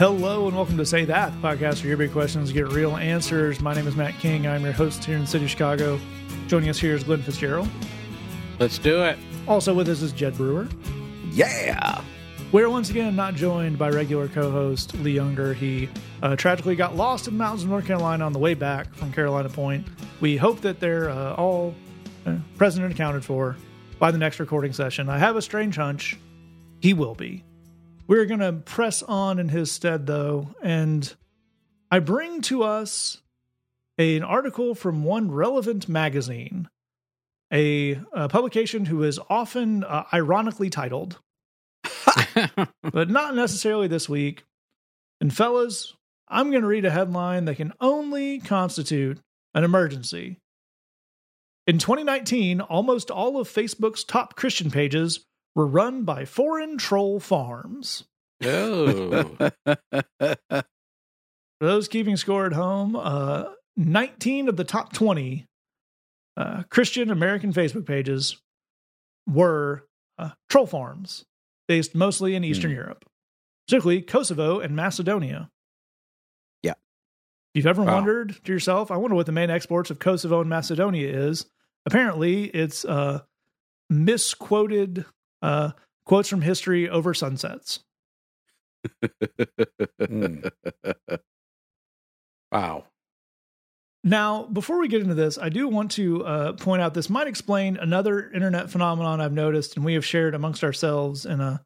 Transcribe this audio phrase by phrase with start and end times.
[0.00, 3.60] Hello and welcome to Say That, the podcast where your big questions get real answers.
[3.60, 4.46] My name is Matt King.
[4.46, 6.00] I'm your host here in the city of Chicago.
[6.46, 7.68] Joining us here is Glenn Fitzgerald.
[8.58, 9.18] Let's do it.
[9.46, 10.68] Also with us is Jed Brewer.
[11.32, 12.00] Yeah.
[12.50, 15.52] We're once again not joined by regular co-host Lee Younger.
[15.52, 15.90] He
[16.22, 19.12] uh, tragically got lost in the mountains of North Carolina on the way back from
[19.12, 19.86] Carolina Point.
[20.22, 21.74] We hope that they're uh, all
[22.24, 23.54] uh, present and accounted for
[23.98, 25.10] by the next recording session.
[25.10, 26.18] I have a strange hunch
[26.80, 27.44] he will be.
[28.10, 31.14] We're going to press on in his stead, though, and
[31.92, 33.22] I bring to us
[33.98, 36.68] an article from one relevant magazine,
[37.52, 41.20] a, a publication who is often uh, ironically titled,
[42.82, 44.42] but not necessarily this week.
[45.20, 45.94] And, fellas,
[46.26, 49.20] I'm going to read a headline that can only constitute
[49.54, 50.36] an emergency.
[51.68, 58.04] In 2019, almost all of Facebook's top Christian pages were run by foreign troll farms.
[58.42, 59.36] Oh,
[60.18, 63.44] For those keeping score at home, uh,
[63.76, 65.46] 19 of the top 20
[66.36, 68.38] uh, Christian American Facebook pages
[69.28, 69.84] were
[70.18, 71.24] uh, troll farms
[71.68, 73.04] based mostly in Eastern Europe,
[73.66, 75.50] particularly Kosovo and Macedonia.
[76.62, 76.72] Yeah.
[76.72, 76.76] If
[77.54, 77.96] you've ever Wow.
[77.96, 81.46] wondered to yourself, I wonder what the main exports of Kosovo and Macedonia is.
[81.84, 83.20] Apparently, it's uh,
[83.90, 85.04] misquoted
[85.42, 85.72] uh,
[86.04, 87.80] quotes from history over sunsets.
[90.00, 90.40] Hmm.
[92.52, 92.84] wow.
[94.02, 97.26] Now, before we get into this, I do want to uh, point out this might
[97.26, 101.62] explain another internet phenomenon I've noticed and we have shared amongst ourselves in a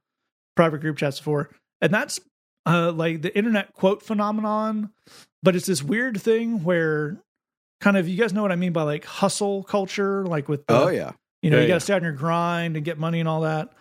[0.56, 1.50] private group chats before.
[1.80, 2.18] And that's
[2.66, 4.90] uh, like the internet quote phenomenon.
[5.42, 7.20] But it's this weird thing where
[7.80, 10.74] kind of, you guys know what I mean by like hustle culture, like with the,
[10.74, 11.12] Oh yeah.
[11.44, 11.78] You know, Yeah, you got yeah.
[11.78, 13.72] to stay on your grind and get money and all that.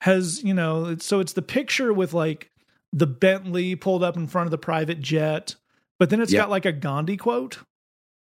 [0.00, 2.50] Has, you know, it's, so it's the picture with like
[2.92, 5.54] the Bentley pulled up in front of the private jet,
[5.98, 6.40] but then it's Yeah.
[6.40, 7.58] got like a Gandhi quote.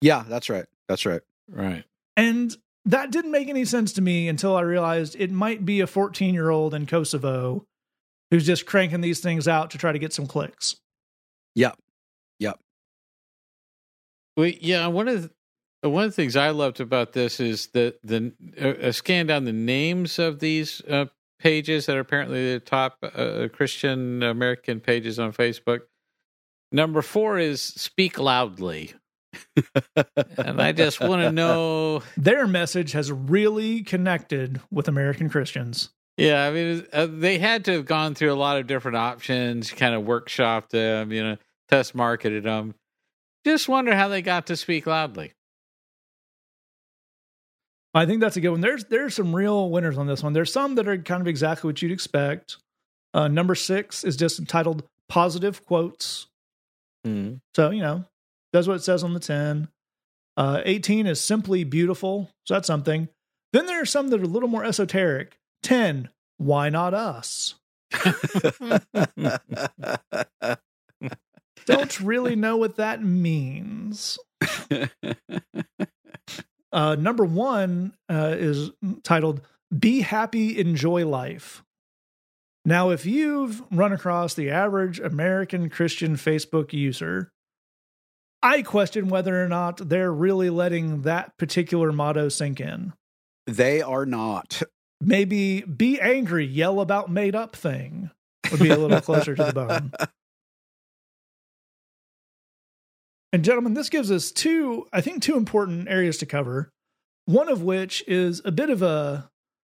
[0.01, 0.65] Yeah, that's right.
[0.87, 1.21] That's right.
[1.49, 1.83] Right.
[2.15, 5.87] And that didn't make any sense to me until I realized it might be a
[5.87, 7.65] 14 year old in Kosovo
[8.29, 10.75] who's just cranking these things out to try to get some clicks.
[11.55, 11.77] Yep.
[12.39, 12.59] Yep.
[14.37, 14.87] Well, yeah.
[14.87, 15.31] One of the,
[15.89, 19.53] one of the things I loved about this is that the uh, scan down the
[19.53, 21.05] names of these uh,
[21.39, 25.81] pages that are apparently the top uh, Christian American pages on Facebook.
[26.71, 28.93] Number four is "Speak Loudly,"
[30.37, 32.01] and I just want to know.
[32.17, 35.89] Their message has really connected with American Christians.
[36.17, 39.71] Yeah, I mean, uh, they had to have gone through a lot of different options,
[39.71, 41.37] kind of workshopped them, you know,
[41.69, 42.75] test marketed them.
[43.45, 45.33] Just wonder how they got to speak loudly.
[47.93, 48.61] I think that's a good one.
[48.61, 50.33] There's there's some real winners on this one.
[50.33, 52.57] There's some that are kind of exactly what you'd expect.
[53.13, 56.27] Uh, number six is just entitled "Positive Quotes."
[57.05, 57.39] Mm.
[57.55, 58.05] So, you know,
[58.51, 59.67] does what it says on the 10.
[60.35, 62.29] Uh, 18 is simply beautiful.
[62.45, 63.09] So that's something.
[63.51, 65.37] Then there are some that are a little more esoteric.
[65.63, 67.55] 10, why not us?
[71.65, 74.17] Don't really know what that means.
[76.73, 78.71] Uh, number one uh, is
[79.03, 79.41] titled
[79.77, 81.63] Be Happy, Enjoy Life.
[82.65, 87.31] Now, if you've run across the average American Christian Facebook user,
[88.41, 92.93] I question whether or not they're really letting that particular motto sink in.
[93.45, 94.63] they are not.
[94.99, 98.09] Maybe be angry, yell about made up thing
[98.51, 99.91] would be a little closer to the bone.
[103.33, 106.69] And gentlemen, this gives us two, I think, two important areas to cover.
[107.25, 109.29] One of which is a bit of a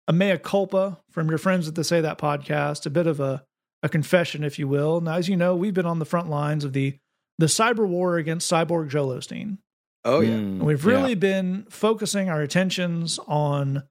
[0.06, 3.44] a mea culpa from your friends at the Say That podcast, a bit of a
[3.82, 5.00] a confession, if you will.
[5.00, 6.96] Now, as you know, we've been on the front lines of the
[7.38, 9.58] the cyber war against Cyborg Joel Osteen.
[10.04, 10.30] Oh yeah.
[10.30, 10.90] Mm, we've yeah.
[10.92, 13.82] really been focusing our attentions on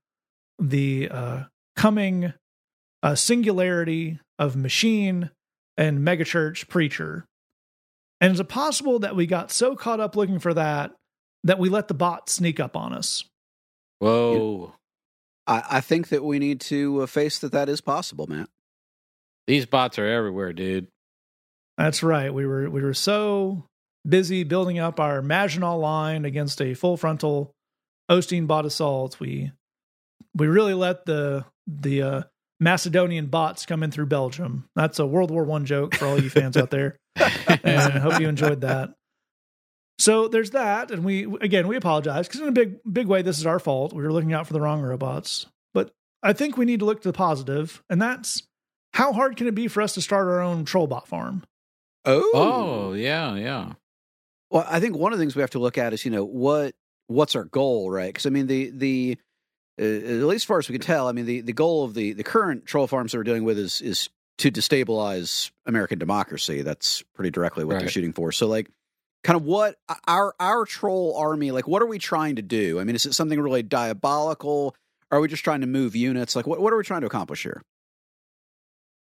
[0.60, 1.44] the uh,
[1.76, 2.34] coming
[3.04, 5.30] uh, singularity of machine
[5.76, 7.26] and megachurch preacher.
[8.20, 10.94] And is it possible that we got so caught up looking for that
[11.44, 13.24] that we let the bot sneak up on us?
[14.00, 14.74] Whoa.
[15.46, 18.50] I, I think that we need to uh, face that that is possible, Matt.
[19.46, 20.88] These bots are everywhere, dude.
[21.78, 22.34] That's right.
[22.34, 23.66] We were we were so
[24.08, 27.54] busy building up our Maginot line against a full frontal
[28.10, 29.20] Osteen bot assault.
[29.20, 29.52] We
[30.36, 32.24] we really let the the uh,
[32.60, 34.68] Macedonian bots come in through Belgium.
[34.76, 36.98] That's a World War One joke for all you fans out there,
[37.64, 38.94] and I hope you enjoyed that.
[40.00, 43.40] So there's that, and we again we apologize because in a big big way this
[43.40, 43.94] is our fault.
[43.94, 45.92] We were looking out for the wrong robots, but
[46.22, 48.44] I think we need to look to the positive, and that's
[48.94, 51.44] how hard can it be for us to start our own troll bot farm?
[52.06, 53.74] Oh, Oh, yeah, yeah.
[54.50, 56.24] Well, I think one of the things we have to look at is you know
[56.24, 56.76] what
[57.08, 58.14] what's our goal, right?
[58.14, 59.18] Because I mean the the
[59.82, 61.96] uh, at least as far as we can tell, I mean the the goal of
[61.96, 66.62] the the current troll farms that we're dealing with is is to destabilize American democracy.
[66.62, 68.32] That's pretty directly what they're shooting for.
[68.32, 68.70] So like.
[69.24, 69.76] Kind of what
[70.08, 71.68] our our troll army like?
[71.68, 72.80] What are we trying to do?
[72.80, 74.74] I mean, is it something really diabolical?
[75.12, 76.34] Are we just trying to move units?
[76.36, 77.62] Like, what what are we trying to accomplish here?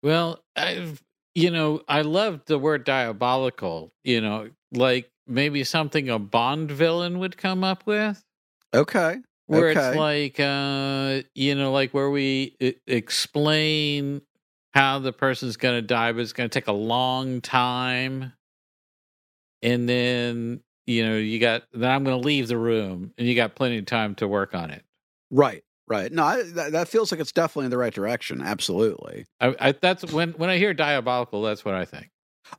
[0.03, 1.03] Well, I've
[1.35, 7.19] you know, I love the word diabolical, you know, like maybe something a Bond villain
[7.19, 8.21] would come up with.
[8.75, 9.89] Okay, Where Okay.
[9.89, 14.23] it's like uh you know, like where we e- explain
[14.77, 18.35] how the person's gonna die, but it's gonna take a long time.
[19.63, 23.55] And then, you know, you got then I'm gonna leave the room and you got
[23.55, 24.85] plenty of time to work on it.
[25.31, 26.13] right, right.
[26.13, 28.43] No, I, that, that feels like it's definitely in the right direction.
[28.43, 29.25] Absolutely.
[29.41, 32.11] I, I that's when when I hear diabolical, that's what I think.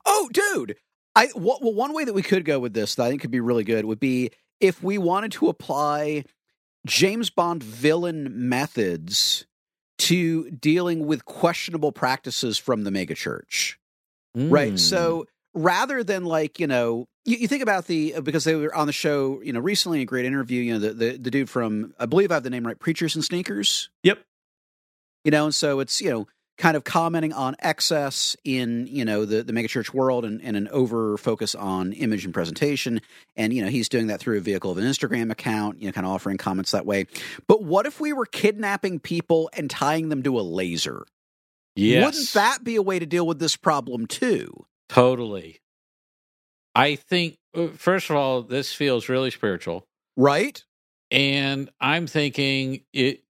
[0.04, 0.74] Oh, dude.
[1.14, 3.40] I well, one way that we could go with this that I think could be
[3.40, 6.24] really good would be if we wanted to apply
[6.84, 9.46] James Bond villain methods
[9.98, 13.74] to dealing with questionable practices from the megachurch.
[14.34, 14.74] Right.
[14.74, 14.78] Mm.
[14.78, 18.74] So rather than like, you know, you, you think about the uh, because they were
[18.74, 21.50] on the show, you know, recently a great interview, you know, the, the the dude
[21.50, 23.90] from I believe I have the name right, Preachers and Sneakers.
[24.04, 24.18] Yep.
[25.24, 26.28] You know, and so it's, you know,
[26.58, 30.68] kind of commenting on excess in, you know, the, the megachurch world and, and an
[30.68, 33.00] over focus on image and presentation.
[33.36, 35.92] And, you know, he's doing that through a vehicle of an Instagram account, you know,
[35.92, 37.06] kind of offering comments that way.
[37.46, 41.06] But what if we were kidnapping people and tying them to a laser?
[41.76, 42.04] yes.
[42.04, 44.66] Wouldn't that be a way to deal with this problem too?
[44.88, 45.60] Totally.
[46.74, 49.86] I think, uh, first of all, this feels really spiritual.
[50.16, 50.62] Right?
[51.10, 53.22] And I'm thinking it.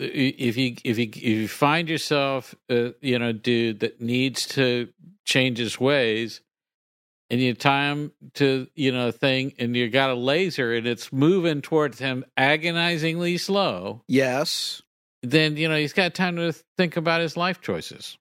[0.00, 4.88] If you if you if you find yourself, uh, you know, dude that needs to
[5.24, 6.40] change his ways,
[7.28, 10.86] and you tie him to you know a thing, and you got a laser, and
[10.86, 14.82] it's moving towards him agonizingly slow, Yes.
[15.22, 18.16] then you know he's got time to think about his life choices.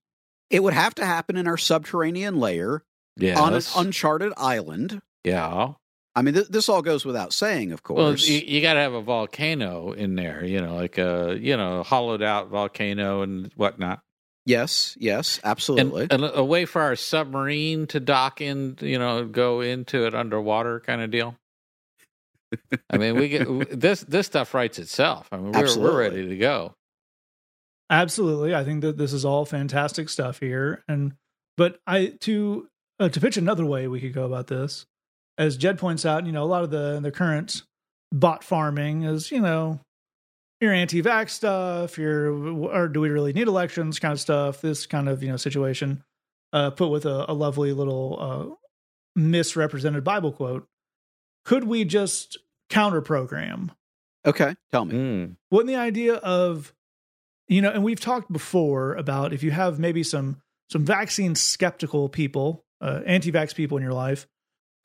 [0.50, 2.84] It would have to happen in our subterranean layer
[3.18, 5.02] Yeah, on an uncharted island.
[5.24, 5.74] yeah.
[6.16, 8.28] I mean, th- this all goes without saying, of Well, course.
[8.28, 11.84] you, you got to have a volcano in there, you know, like a you know
[11.84, 14.02] hollowed out volcano and whatnot,
[14.46, 16.08] yes, yes, absolutely.
[16.10, 20.80] and a way for our submarine to dock in, you know, go into it underwater
[20.80, 21.36] kind of deal.
[22.90, 25.28] I mean, we get this this stuff writes itself.
[25.32, 26.74] I mean, we're we're ready to go.
[27.92, 31.14] Absolutely, I think that this is all fantastic stuff here, and
[31.58, 32.68] but I to
[33.00, 34.86] uh, to pitch another way we could go about this,
[35.40, 37.64] as Jed points out, you know, a lot of the the current
[38.12, 39.80] bot farming is you know
[40.60, 42.32] your anti-vax stuff, your
[42.70, 46.04] or do we really need elections kind of stuff, this kind of you know situation,
[46.54, 48.56] uh, put with a, a lovely little uh,
[49.16, 50.68] misrepresented Bible quote.
[51.46, 52.38] Could we just
[52.70, 53.72] counter program
[54.26, 54.96] okay, tell me.
[54.96, 55.36] Mm.
[55.50, 56.74] wouldn't the idea of
[57.48, 62.10] you know and we've talked before about if you have maybe some some vaccine skeptical
[62.10, 64.28] people uh, anti-vax people in your life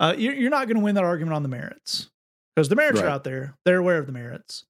[0.00, 2.10] uh, you're, you're not going to win that argument on the merits.
[2.54, 3.56] Because the merits are out there.
[3.64, 4.64] They're aware of the merits.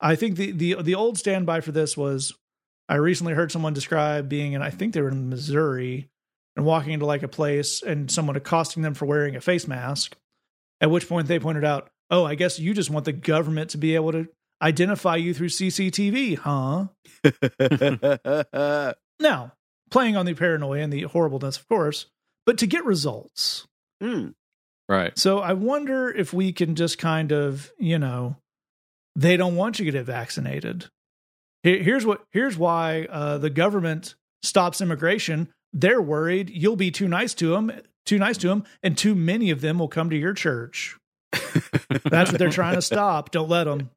[0.00, 2.34] I think the the the old standby for this was
[2.88, 6.08] i recently heard someone describe being in i think they were in missouri
[6.56, 10.16] and walking into like a place and someone accosting them for wearing a face mask
[10.80, 13.78] at which point they pointed out oh i guess you just want the government to
[13.78, 14.26] be able to
[14.60, 16.86] identify you through cctv huh?
[19.20, 19.52] Now
[19.90, 22.06] playing on the paranoia and the horribleness of course
[22.44, 23.68] but to get results.
[24.02, 24.30] Hmm.
[24.88, 25.18] Right.
[25.18, 28.36] so I wonder if we can just kind of, you know,
[29.16, 30.86] they don't want you to get vaccinated.
[31.62, 32.24] Here's what.
[32.32, 35.48] Here's why uh, the government stops immigration.
[35.72, 37.70] They're worried you'll be too nice to them,
[38.04, 40.98] too nice to them, and too many of them will come to your church.
[42.04, 43.30] That's what they're trying to stop.
[43.30, 43.90] Don't let them.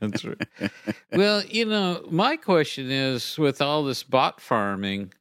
[0.00, 0.70] That's right.
[1.12, 5.12] well, you know, my question is with all this bot farming,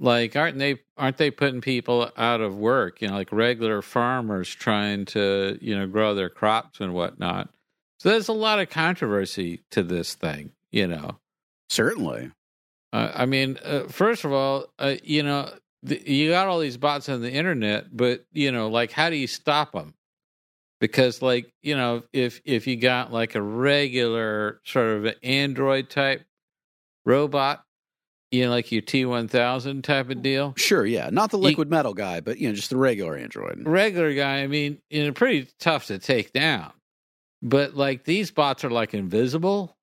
[0.00, 3.00] like aren't they aren't they putting people out of work?
[3.02, 7.48] You know, like regular farmers trying to you know grow their crops and whatnot.
[7.98, 10.52] So there's a lot of controversy to this thing.
[10.70, 11.18] You know,
[11.70, 12.30] Certainly.
[12.92, 15.50] uh, I mean, uh, first of all, uh, you know,
[15.82, 19.16] the, you got all these bots on the internet, but you know, like, how do
[19.16, 19.94] you stop them?
[20.80, 25.90] Because, like, you know, if if you got like a regular sort of an Android
[25.90, 26.24] type
[27.04, 27.64] robot,
[28.30, 31.08] you know, like your T one thousand type of deal, Sure, yeah.
[31.10, 33.62] Not the You- liquid metal guy, but you know, just the regular Android.
[33.66, 36.72] regular guy, I mean, you know, pretty tough to take down.
[37.42, 39.76] But like these bots are like invisible.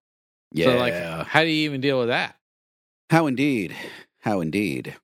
[0.51, 0.65] Yeah.
[0.67, 0.93] So like,
[1.27, 2.35] how do you even deal with that?
[3.09, 3.75] How indeed.
[4.21, 4.95] How indeed.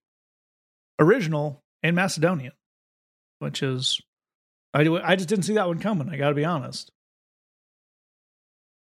[0.99, 2.53] original and Macedonian,
[3.39, 3.99] which is
[4.73, 6.09] I do I just didn't see that one coming.
[6.09, 6.91] I got to be honest.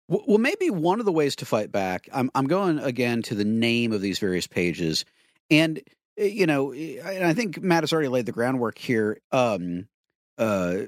[0.08, 2.08] Well, maybe one of the ways to fight back.
[2.12, 5.04] I'm I'm going again to the name of these various pages,
[5.50, 5.80] and
[6.18, 9.18] eh, you know, eh, I think Matt has already laid the groundwork here.
[9.32, 9.88] Um,
[10.36, 10.82] uh,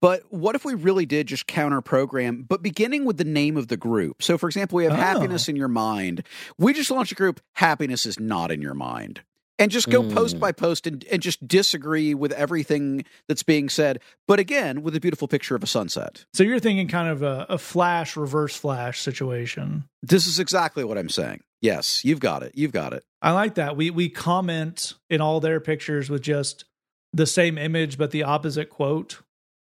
[0.00, 3.66] but what if we really did just counter program, but beginning with the name of
[3.66, 4.22] the group?
[4.22, 4.96] So, for example, we have Oh.
[4.96, 6.22] happiness in your mind.
[6.56, 7.40] We just launched a group.
[7.54, 9.22] Happiness is not in your mind.
[9.58, 10.40] And just go post Mm.
[10.40, 14.00] by post and, and just disagree with everything that's being said.
[14.26, 16.24] But again, with a beautiful picture of a sunset.
[16.32, 19.84] So you're thinking kind of a, a flash, reverse flash situation.
[20.02, 21.42] This is exactly what I'm saying.
[21.60, 22.52] Yes, you've got it.
[22.56, 23.04] You've got it.
[23.20, 23.76] I like that.
[23.76, 26.64] We we comment in all their pictures with just
[27.12, 29.20] the same image but the opposite quote.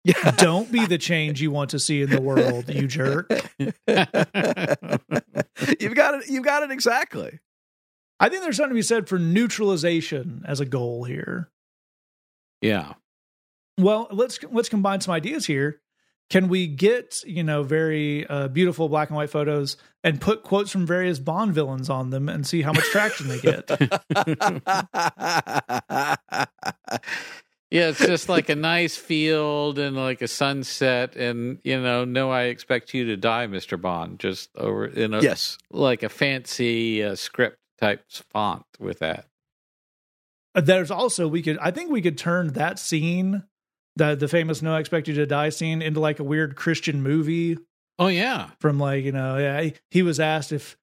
[0.05, 0.31] Yeah.
[0.39, 3.31] Don't be the change you want to see in the world, you jerk.
[3.59, 3.75] you've
[5.95, 6.29] got it.
[6.29, 7.41] You've got it exactly.
[8.23, 11.51] I think there's something to be said for neutralization as a goal here.
[12.61, 12.93] yeah.
[13.79, 15.81] Well, let's let's combine some ideas here.
[16.31, 20.71] Can we get you know very uh, beautiful black and white photos and put quotes
[20.71, 23.69] from various Bond villains on them and see how much traction they get?
[27.73, 32.31] Yeah, it's just like a nice field and like a sunset, and you know, no,
[32.31, 34.19] I expect you to die, Mister Bond.
[34.19, 35.57] Just over, in a yes.
[35.71, 39.27] like a fancy uh, script type font with that.
[40.55, 43.43] Uh, There's also we could I think we could turn that scene,
[43.97, 47.03] the the famous "No I Expect You to Die" scene, into like a weird Christian
[47.03, 47.59] movie
[47.99, 50.77] Oh yeah, from like you know yeah he, he was asked if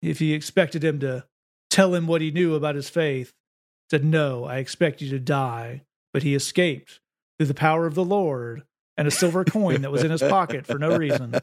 [0.00, 1.24] if he expected him to
[1.70, 3.32] tell him what he knew about his faith
[3.90, 5.82] said no i expect you to die
[6.12, 7.00] but he escaped
[7.38, 8.62] through the power of the lord
[8.96, 11.34] and a silver coin that was in his pocket for no reason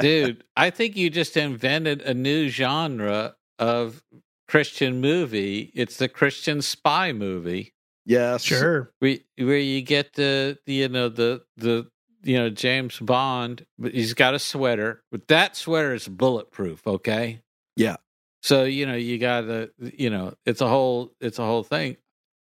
[0.00, 0.44] dude.
[0.56, 4.02] I think you just invented a new genre of
[4.48, 5.70] Christian movie.
[5.74, 7.74] It's the Christian spy movie.
[8.06, 8.42] yes.
[8.42, 11.88] sure where where you get the, the you know the the
[12.22, 16.86] you know James Bond, but he's got a sweater, but that sweater is bulletproof.
[16.86, 17.42] Okay.
[17.76, 17.96] Yeah.
[18.42, 21.96] So you know you got to you know it's a whole it's a whole thing.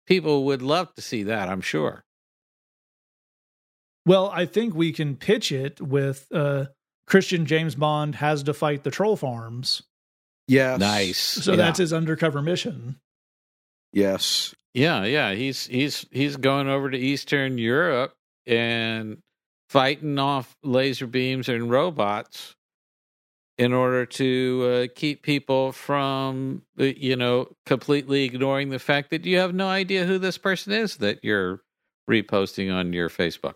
[0.07, 1.49] People would love to see that.
[1.49, 2.05] I'm sure.
[4.05, 6.65] well i think we can pitch it with uh
[7.05, 9.83] christian james bond has to fight the troll farms
[10.47, 10.79] Yes.
[10.79, 11.17] Nice.
[11.17, 11.57] so Yeah.
[11.57, 12.95] that's his undercover mission
[13.93, 14.53] Yes.
[14.73, 15.33] Yeah, yeah.
[15.33, 18.13] He's he's he's going over to Eastern Europe
[18.45, 19.17] and
[19.69, 22.55] fighting off laser beams and robots
[23.57, 29.25] in order to uh, keep people from uh, you know completely ignoring the fact that
[29.25, 31.61] you have no idea who this person is that you're
[32.07, 33.55] reposting on your Facebook.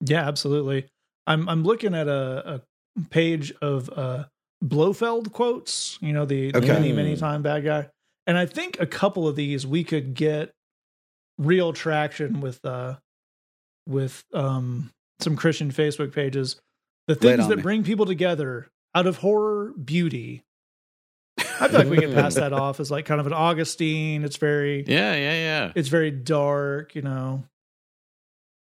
[0.00, 0.86] Yeah, absolutely.
[1.26, 2.62] I'm I'm looking at a,
[2.96, 4.24] a page of uh
[4.62, 6.68] Blofeld quotes, you know, the, the Okay.
[6.72, 7.88] many, many time bad guy.
[8.26, 10.52] And I think a couple of these we could get
[11.38, 12.96] real traction with uh
[13.86, 16.56] with um some Christian Facebook pages.
[17.06, 17.62] The things that me.
[17.62, 20.42] bring people together out of horror, beauty.
[21.38, 24.24] I feel like we can pass that off as like kind of an Augustine.
[24.24, 25.72] It's very Yeah, yeah, yeah.
[25.74, 27.44] it's very dark, you know.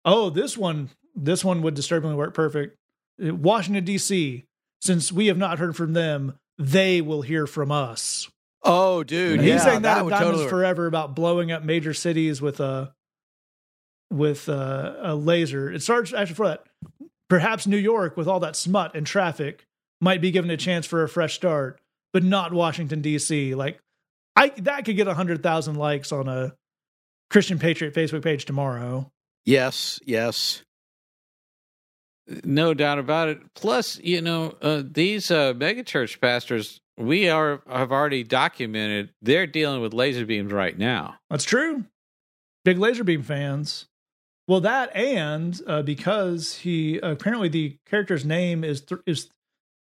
[0.05, 2.77] Oh, this one, this one would disturbingly work perfect.
[3.19, 4.45] Washington D.C.
[4.87, 8.29] Since we have not heard from them, they will hear from us.
[8.63, 9.41] Oh, dude.
[9.41, 10.51] He's yeah, saying that, in would Diamonds totally.
[10.51, 12.93] Forever about blowing up major cities with a
[14.11, 15.71] with a, a laser.
[15.73, 16.65] It starts actually for that.
[17.29, 19.65] Perhaps New York, with all that smut and traffic,
[20.01, 21.81] might be given a chance for a fresh start,
[22.13, 23.55] but not Washington D.C.
[23.57, 23.81] Like,
[24.37, 26.55] I that could get a hundred thousand likes on a
[27.31, 29.11] Christian Patriot Facebook page tomorrow.
[29.45, 29.99] Yes.
[30.05, 30.63] Yes.
[32.45, 33.39] No doubt about it.
[33.55, 39.81] Plus, you know, uh, these uh, megachurch pastors, we are have already documented they're dealing
[39.81, 41.17] with laser beams right now.
[41.31, 41.85] That's true.
[42.65, 43.87] Big laser beam fans.
[44.49, 49.29] Well, that and uh, because he apparently the character's name is th- is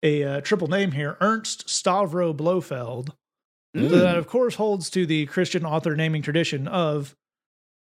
[0.04, 3.14] a uh, triple name here, Ernst Stavro Blofeld.
[3.75, 3.90] Mm.
[3.90, 7.16] So that of course holds to the Christian author naming tradition of,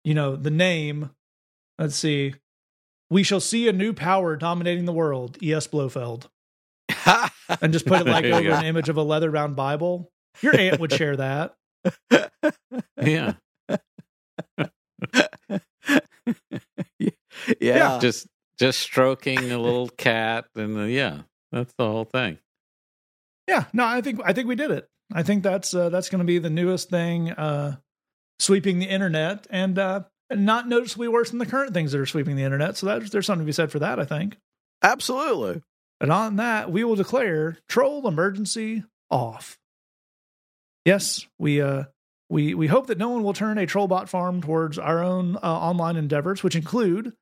[0.05, 1.11] you know, the name.
[1.79, 2.35] Let's see.
[3.11, 5.37] We shall see a new power dominating the world.
[5.43, 5.67] E.S.
[5.67, 6.29] Blofeld,
[7.61, 10.11] and just put it like over an image of a leather bound Bible.
[10.41, 11.55] Your aunt would share that.
[13.03, 13.35] Yeah.
[17.61, 17.99] yeah.
[17.99, 18.27] just
[18.59, 22.39] just stroking a little cat and uh, yeah that's the whole thing
[23.49, 24.89] Yeah, no, I think I think we did it.
[25.13, 27.77] I think that's uh, that's going to be the newest thing uh,
[28.39, 32.37] sweeping the internet, and uh, not noticeably worse than the current things that are sweeping
[32.37, 32.77] the internet.
[32.77, 34.37] So that, there's something to be said for that, I think.
[34.83, 35.63] Absolutely.
[36.01, 39.59] And on that, we will declare troll emergency off.
[40.85, 41.85] Yes, we uh
[42.31, 45.41] We we hope that no one will turn a trollbot farm towards our own uh,
[45.43, 47.13] online endeavors, which include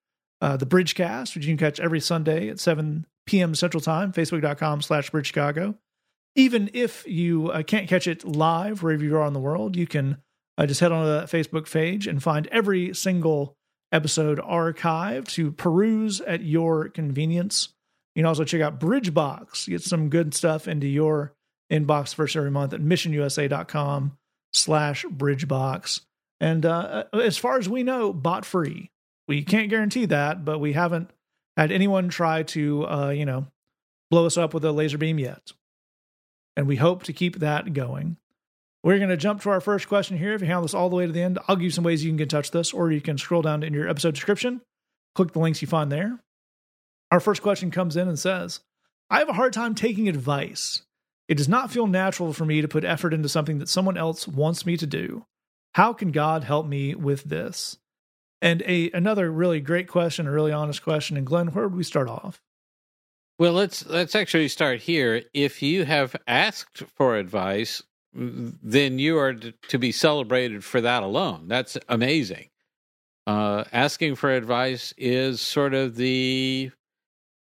[0.40, 3.54] uh, the Bridgecast, which you can catch every Sunday at 7 p.m.
[3.54, 5.74] Central Time, facebook.com slash Bridge Chicago.
[6.36, 9.86] Even if you uh, can't catch it live wherever you are in the world, you
[9.86, 10.18] can
[10.58, 13.56] uh, just head on to that Facebook page and find every single
[13.92, 17.68] episode archived to peruse at your convenience.
[18.14, 21.32] You can also check out Bridgebox, get some good stuff into your
[21.72, 24.18] inbox first every month at missionusa.com
[24.52, 26.00] slash bridgebox.
[26.40, 28.90] And uh, as far as we know, bot free.
[29.28, 31.10] We can't guarantee that, but we haven't
[31.56, 33.46] had anyone try to, uh, you know,
[34.10, 35.52] blow us up with a laser beam yet.
[36.56, 38.16] And we hope to keep that going.
[38.82, 40.34] We're going to jump to our first question here.
[40.34, 42.04] If you handle this all the way to the end, I'll give you some ways
[42.04, 44.14] you can get in touch with us, or you can scroll down in your episode
[44.14, 44.60] description,
[45.14, 46.20] click the links you find there.
[47.10, 48.60] Our first question comes in and says,
[49.10, 50.82] I have a hard time taking advice.
[51.26, 54.28] It does not feel natural for me to put effort into something that someone else
[54.28, 55.24] wants me to do.
[55.74, 57.78] How can God help me with this?
[58.40, 61.16] And a another really great question, a really honest question.
[61.16, 62.40] And Glenn, where would we start off?
[63.38, 65.22] Well, let's let's actually start here.
[65.34, 71.48] If you have asked for advice, then you are to be celebrated for that alone.
[71.48, 72.48] That's amazing.
[73.26, 76.70] Uh, asking for advice is sort of the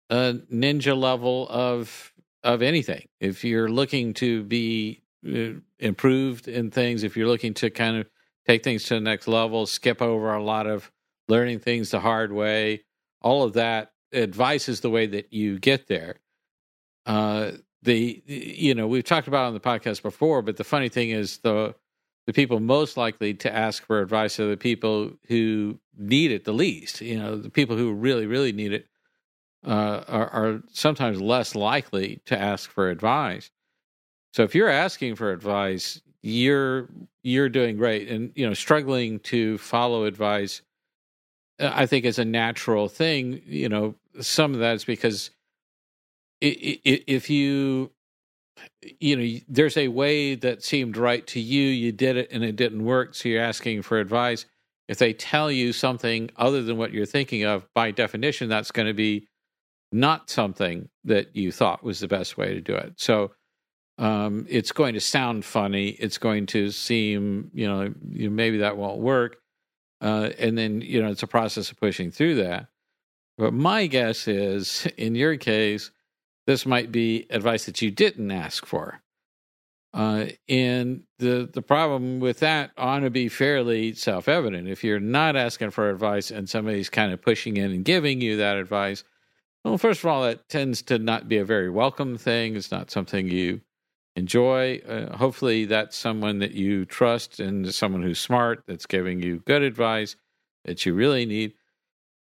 [0.09, 2.13] uh, ninja level of
[2.43, 3.09] of anything.
[3.21, 8.09] If you're looking to be uh, improved in things, if you're looking to kind of
[8.47, 10.91] take things to the next level, skip over a lot of
[11.29, 12.85] learning things the hard way,
[13.21, 16.17] all of that advice is the way that you get there.
[17.05, 17.53] Uh,
[17.83, 21.39] the you know we've talked about on the podcast before, but the funny thing is
[21.39, 21.75] the
[22.27, 26.53] the people most likely to ask for advice are the people who need it the
[26.53, 27.01] least.
[27.01, 28.87] You know, the people who really really need it
[29.67, 33.51] uh, are, are sometimes less likely to ask for advice.
[34.33, 36.89] So if you're asking for advice, you're
[37.23, 40.63] you're doing great, and you know struggling to follow advice.
[41.61, 43.43] Uh, I think is a natural thing.
[43.47, 45.31] You know, some of that is because
[46.41, 47.91] if you
[49.01, 52.57] you know there's a way that seemed right to you you did it and it
[52.57, 54.47] didn't work so you're asking for advice
[54.89, 58.89] if they tell you something other than what you're thinking of by definition that's going
[58.89, 59.29] to be
[59.93, 62.95] not something that you thought was the best way to do it.
[62.97, 63.33] So
[63.97, 65.89] um, it's going to sound funny.
[65.89, 69.39] It's going to seem, you know, maybe that won't work.
[70.01, 72.69] Uh, and then, you know, it's a process of pushing through that.
[73.37, 75.91] But my guess is, in your case,
[76.49, 79.03] this might be advice that you didn't ask for.
[79.93, 84.67] Uh, and the the problem with that ought to be fairly self evident.
[84.67, 88.39] If you're not asking for advice and somebody's kind of pushing in and giving you
[88.39, 89.05] that advice,
[89.63, 92.57] well, first of all, that tends to not be a very welcome thing.
[92.57, 93.61] It's not something you
[94.17, 94.79] enjoy.
[94.89, 99.61] Uh, hopefully, that's someone that you trust and someone who's smart that's giving you good
[99.61, 100.17] advice
[100.65, 101.53] that you really need.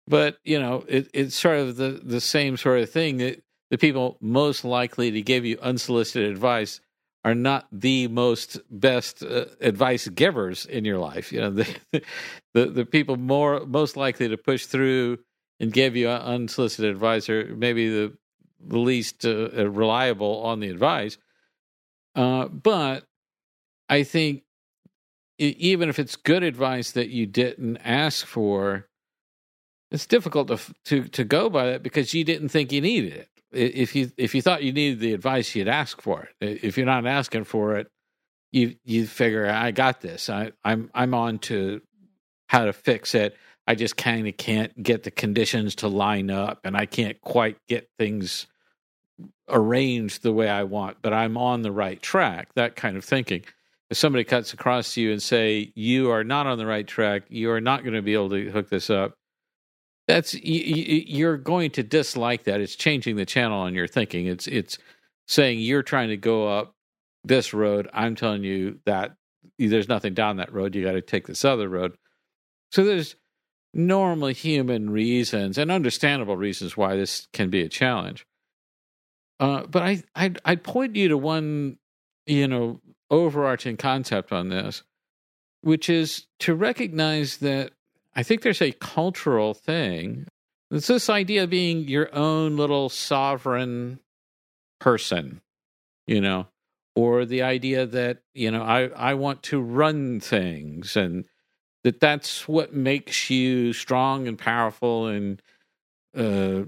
[0.07, 3.77] But you know, it, it's sort of the the same sort of thing that the
[3.77, 6.81] people most likely to give you unsolicited advice
[7.25, 11.31] are not the most best uh, advice givers in your life.
[11.33, 11.49] You know,
[11.91, 12.03] the,
[12.53, 15.19] the the people more most likely to push through
[15.59, 18.13] and give you unsolicited advice are maybe the,
[18.59, 21.17] the least uh, uh, reliable on the advice.
[22.15, 23.05] Uh, but
[23.89, 24.43] I think
[25.37, 28.87] even if it's good advice that you didn't ask for,
[29.91, 33.29] it's difficult to to to go by that because you didn't think you needed it.
[33.51, 36.63] If you if you thought you needed the advice, you'd ask for it.
[36.63, 37.87] If you're not asking for it,
[38.51, 40.29] you you figure I got this.
[40.29, 41.81] I I'm I'm on to
[42.47, 43.35] how to fix it.
[43.67, 47.57] I just kind of can't get the conditions to line up and I can't quite
[47.67, 48.47] get things
[49.49, 53.43] arranged the way I want, but I'm on the right track, that kind of thinking.
[53.89, 57.23] If somebody cuts across to you and say you are not on the right track,
[57.29, 59.16] you are not going to be able to hook this up.
[60.07, 62.61] That's you're going to dislike that.
[62.61, 64.27] It's changing the channel on your thinking.
[64.27, 64.77] It's it's
[65.27, 66.73] saying you're trying to go up
[67.25, 67.89] this road.
[67.93, 69.15] I'm telling you that
[69.59, 70.75] there's nothing down that road.
[70.75, 71.97] You got to take this other road.
[72.71, 73.15] So there's
[73.73, 78.25] normal human reasons and understandable reasons why this can be a challenge.
[79.39, 81.77] Uh, but I, I'd, I'd point you to one,
[82.25, 84.83] you know, overarching concept on this,
[85.61, 87.71] which is to recognize that
[88.17, 90.25] I think there's a cultural thing.
[90.71, 93.99] It's this idea of being your own little sovereign
[94.79, 95.41] person,
[96.07, 96.47] you know,
[96.95, 101.25] or the idea that, you know, I, I want to run things and
[101.83, 105.39] that that's what makes you strong and powerful and
[106.17, 106.63] uh,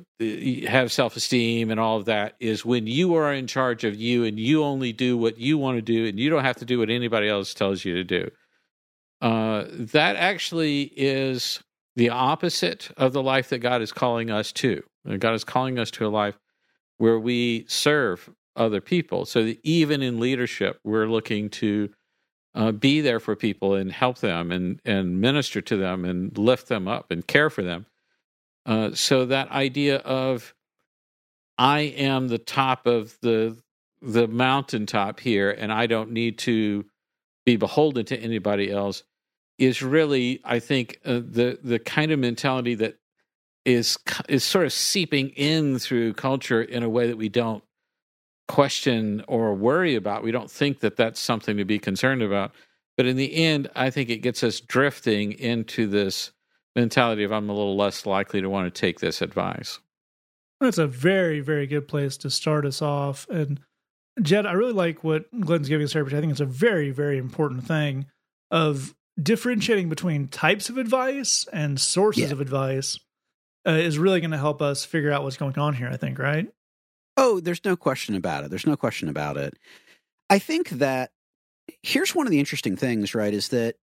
[0.67, 4.23] have self esteem and all of that is when you are in charge of you
[4.23, 6.77] and you only do what you want to do and you don't have to do
[6.77, 8.29] what anybody else tells you to do.
[9.21, 11.62] Uh, that actually is
[11.95, 14.84] the opposite of the life that God is calling us to.
[15.17, 16.38] God is calling us to a life
[16.97, 19.25] where we serve other people.
[19.25, 21.89] So that even in leadership, we're looking to
[22.55, 26.67] uh, be there for people and help them and, and minister to them and lift
[26.67, 27.86] them up and care for them.
[28.65, 30.53] Uh, so that idea of
[31.58, 33.58] I am the top of the
[34.01, 36.86] the mountaintop here, and I don't need to
[37.45, 39.03] be beholden to anybody else,
[39.60, 42.98] is really, I think, uh, the the kind of mentality that
[43.65, 47.63] is is sort of seeping in through culture in a way that we don't
[48.48, 50.24] question or worry about.
[50.24, 52.52] We don't think that that's something to be concerned about.
[52.98, 56.32] But in the end, I think it gets us drifting into this
[56.76, 59.80] mentality of I'm a little less likely to want to take this advice.
[60.60, 63.28] That's a very, very good place to start us off.
[63.30, 63.62] And
[64.22, 66.89] Jed, I really like what Glenn's giving us here, but I think it's a very,
[66.91, 68.08] very important thing
[68.52, 72.32] of differentiating between types of advice and sources yeah.
[72.32, 72.99] of advice
[73.67, 76.19] uh, is really going to help us figure out what's going on here, I think,
[76.19, 76.47] right?
[77.17, 78.49] Oh, there's no question about it.
[78.49, 79.58] There's no question about it.
[80.29, 81.12] I think that
[81.84, 83.75] here's one of the interesting things, right, is that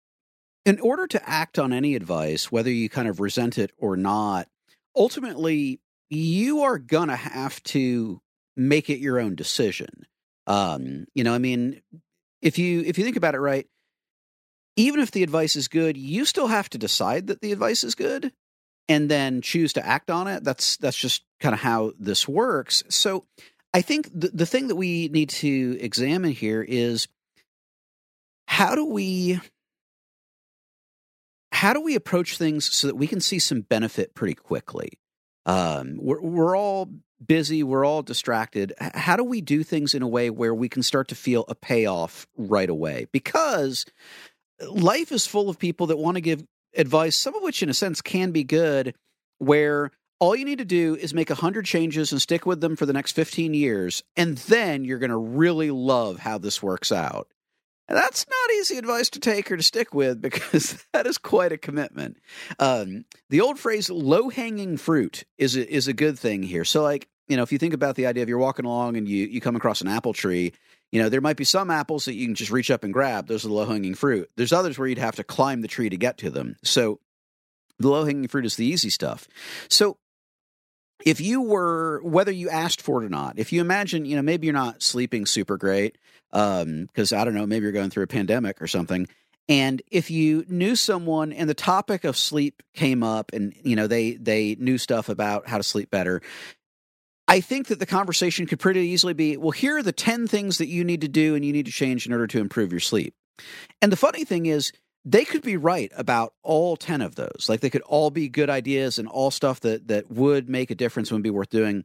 [0.65, 4.47] in order to act on any advice, whether you kind of resent it or not,
[4.95, 8.21] ultimately you are going to have to
[8.55, 10.05] make it your own decision.
[10.47, 11.81] Um, you know, I mean,
[12.41, 13.67] if you if you think about it right,
[14.75, 17.95] even if the advice is good, you still have to decide that the advice is
[17.95, 18.31] good
[18.87, 20.43] and then choose to act on it.
[20.43, 22.83] That's that's just kind of how this works.
[22.89, 23.25] So
[23.73, 27.07] I think the, the thing that we need to examine here is
[28.47, 29.39] how do we
[31.51, 34.89] how do we approach things so that we can see some benefit pretty quickly?
[35.45, 36.89] Um, we're, we're all
[37.25, 38.73] busy, we're all distracted.
[38.79, 41.55] How do we do things in a way where we can start to feel a
[41.55, 43.07] payoff right away?
[43.11, 43.85] Because
[44.61, 46.43] life is full of people that want to give
[46.75, 48.95] advice, some of which, in a sense, can be good,
[49.37, 52.85] where all you need to do is make 100 changes and stick with them for
[52.85, 57.27] the next 15 years, and then you're going to really love how this works out.
[57.87, 61.51] And that's not easy advice to take or to stick with because that is quite
[61.51, 62.17] a commitment.
[62.59, 66.65] Um, the old phrase "low hanging fruit" is a, is a good thing here.
[66.65, 69.07] So, like you know, if you think about the idea of you're walking along and
[69.07, 70.53] you you come across an apple tree,
[70.91, 73.27] you know, there might be some apples that you can just reach up and grab.
[73.27, 74.29] Those are the low hanging fruit.
[74.35, 76.55] There's others where you'd have to climb the tree to get to them.
[76.63, 76.99] So,
[77.79, 79.27] the low hanging fruit is the easy stuff.
[79.69, 79.97] So,
[81.05, 84.21] if you were whether you asked for it or not if you imagine you know
[84.21, 85.97] maybe you're not sleeping super great
[86.31, 89.07] because um, i don't know maybe you're going through a pandemic or something
[89.47, 93.87] and if you knew someone and the topic of sleep came up and you know
[93.87, 96.21] they they knew stuff about how to sleep better
[97.27, 100.57] i think that the conversation could pretty easily be well here are the 10 things
[100.57, 102.79] that you need to do and you need to change in order to improve your
[102.79, 103.15] sleep.
[103.81, 104.71] And the funny thing is
[105.03, 107.45] they could be right about all 10 of those.
[107.47, 110.75] Like they could all be good ideas and all stuff that that would make a
[110.75, 111.83] difference and would be worth doing.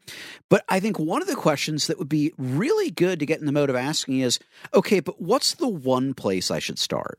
[0.48, 3.46] But i think one of the questions that would be really good to get in
[3.46, 4.38] the mode of asking is
[4.74, 7.18] okay but what's the one place i should start?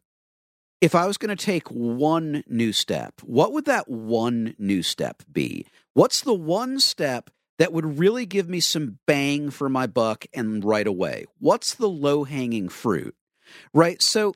[0.79, 5.23] If i was going to take one new step what would that one new step
[5.31, 5.67] be?
[5.93, 7.29] What's the one step
[7.61, 11.25] that would really give me some bang for my buck and right away.
[11.39, 13.15] What's the low hanging fruit
[13.73, 14.01] right?
[14.01, 14.33] So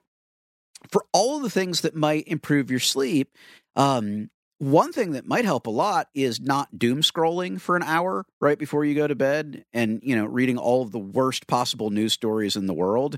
[0.91, 3.29] for all of the things that might improve your sleep,
[3.75, 8.25] um, one thing that might help a lot is not doom scrolling for an hour
[8.39, 11.89] right before you go to bed and you know reading all of the worst possible
[11.89, 13.17] news stories in the world.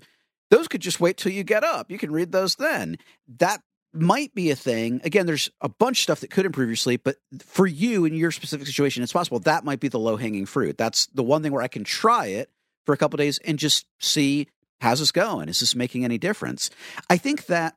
[0.49, 1.91] Those could just wait till you get up.
[1.91, 2.97] You can read those then.
[3.37, 3.61] That
[3.93, 7.01] might be a thing again there's a bunch of stuff that could improve your sleep
[7.03, 10.45] but for you in your specific situation it's possible that might be the low hanging
[10.45, 12.51] fruit that's the one thing where i can try it
[12.85, 14.47] for a couple days and just see
[14.81, 15.49] how's this going?
[15.49, 16.69] Is this making any difference?
[17.09, 17.75] I think that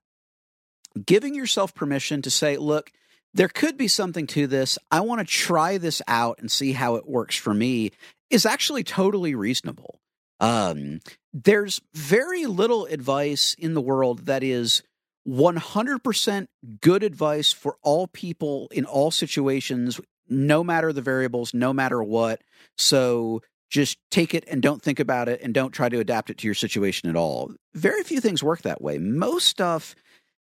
[1.05, 2.91] giving yourself permission to say, look,
[3.33, 4.79] there could be something to this.
[4.91, 7.93] I want to try this out and see how it works for me
[8.29, 10.01] is actually totally reasonable.
[10.41, 11.01] Um,
[11.33, 14.83] there's very little advice in the world that is
[15.29, 16.47] 100%
[16.81, 22.41] good advice for all people in all situations, no matter the variables, no matter what.
[22.79, 26.39] So just take it and don't think about it and don't try to adapt it
[26.39, 27.53] to your situation at all.
[27.75, 28.99] Very few things work that way.
[28.99, 29.95] Most stuff,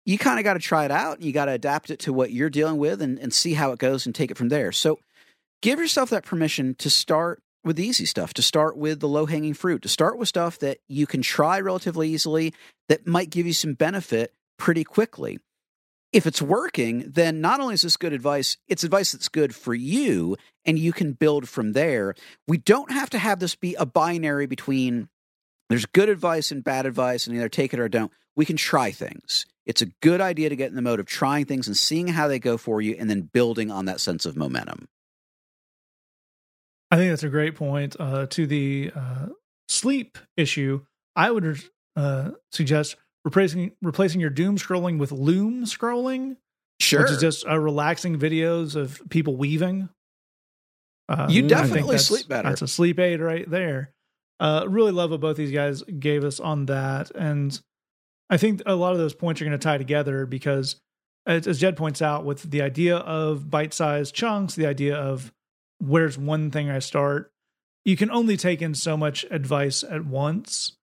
[0.07, 2.13] you kind of got to try it out and you got to adapt it to
[2.13, 4.73] what you're dealing with and, and see how it goes and take it from there.
[4.73, 4.99] So
[5.61, 9.27] give yourself that permission to start with the easy stuff, to start with the low
[9.27, 12.55] hanging fruit, to start with stuff that you can try relatively easily
[12.89, 15.41] that might give you some benefit pretty quickly.
[16.13, 19.75] if it's working, then not only is this good advice, it's advice that's good for
[19.75, 22.15] you, and you can build from there.
[22.47, 25.09] We don't have to have this be a binary between
[25.69, 28.13] there's good advice and bad advice, and either take it or don't.
[28.37, 29.47] We can try things.
[29.65, 32.29] It's a good idea to get in the mode of trying things and seeing how
[32.29, 34.89] they go for you, and then building on that sense of momentum.
[36.91, 37.97] I think that's a great point.
[37.99, 39.29] Uh, to the uh,
[39.67, 40.83] sleep issue,
[41.17, 41.63] I would
[41.97, 46.37] uh, suggest replacing replacing your doom scrolling with loom scrolling,
[46.81, 47.03] Sure.
[47.03, 49.89] which is just uh, relaxing videos of people weaving.
[51.09, 52.49] Uh, You definitely sleep better.
[52.49, 53.93] That's a sleep aid right there.
[54.41, 57.61] Uh, really love what both these guys gave us on that, and
[58.31, 60.81] I think a lot of those points are going to tie together because,
[61.27, 65.31] as, as Jed points out, with the idea of bite-sized chunks, the idea of
[65.79, 67.31] where's one thing I start,
[67.85, 70.77] you can only take in so much advice at once.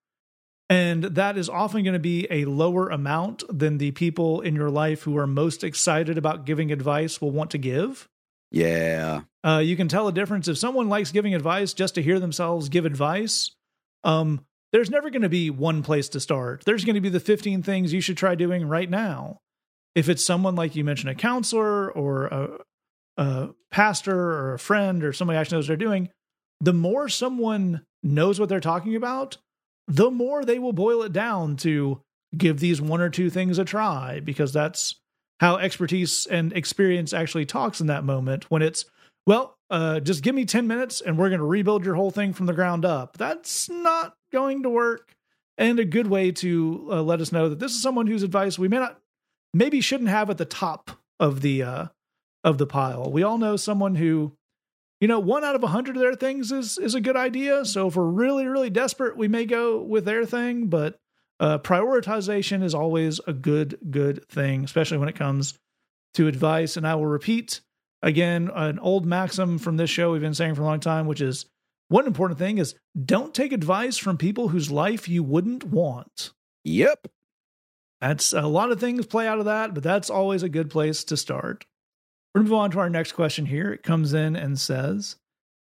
[0.70, 4.70] And that is often going to be a lower amount than the people in your
[4.70, 8.08] life who are most excited about giving advice will want to give.
[8.52, 9.22] yeah.
[9.44, 12.68] Uh, you can tell a difference if someone likes giving advice just to hear themselves
[12.68, 13.50] give advice.
[14.04, 16.62] Um, there's never going to be one place to start.
[16.64, 19.38] There's going to be the 15 things you should try doing right now.
[19.96, 22.48] If it's someone like you mentioned, a counselor or a,
[23.16, 26.10] a pastor or a friend or somebody actually knows what they're doing,
[26.60, 29.38] the more someone knows what they're talking about,
[29.90, 32.00] the more they will boil it down to
[32.36, 34.94] give these one or two things a try because that's
[35.40, 38.84] how expertise and experience actually talks in that moment when it's
[39.26, 42.32] well uh, just give me 10 minutes and we're going to rebuild your whole thing
[42.32, 43.16] from the ground up.
[43.16, 45.14] That's not going to work.
[45.58, 48.58] And a good way to uh, let us know that this is someone whose advice
[48.58, 48.98] we may not
[49.52, 51.86] maybe shouldn't have at the top of the uh,
[52.42, 53.10] of the pile.
[53.10, 54.32] We all know someone who
[55.00, 57.64] you know one out of a hundred of their things is is a good idea.
[57.64, 60.96] So if we're really really desperate we may go with their thing but
[61.40, 65.54] uh, prioritization is always a good good thing especially when it comes
[66.14, 66.76] to advice.
[66.76, 67.60] And i will repeat
[68.02, 71.20] again an old maxim from this show we've been saying for a long time which
[71.20, 71.46] is
[71.88, 76.30] one important thing is don't take advice from people whose life you wouldn't want.
[76.64, 77.08] Yep.
[78.00, 81.04] that's a lot of things play out of that but that's always a good place
[81.04, 81.64] to start
[82.34, 85.16] we're going to move on to our next question here it comes in and says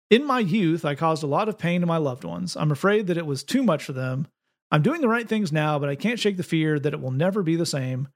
[0.10, 3.08] in my youth i caused a lot of pain to my loved ones i'm afraid
[3.08, 4.28] that it was too much for them
[4.72, 7.12] i'm doing the right things now but i can't shake the fear that it will
[7.12, 8.08] never be the same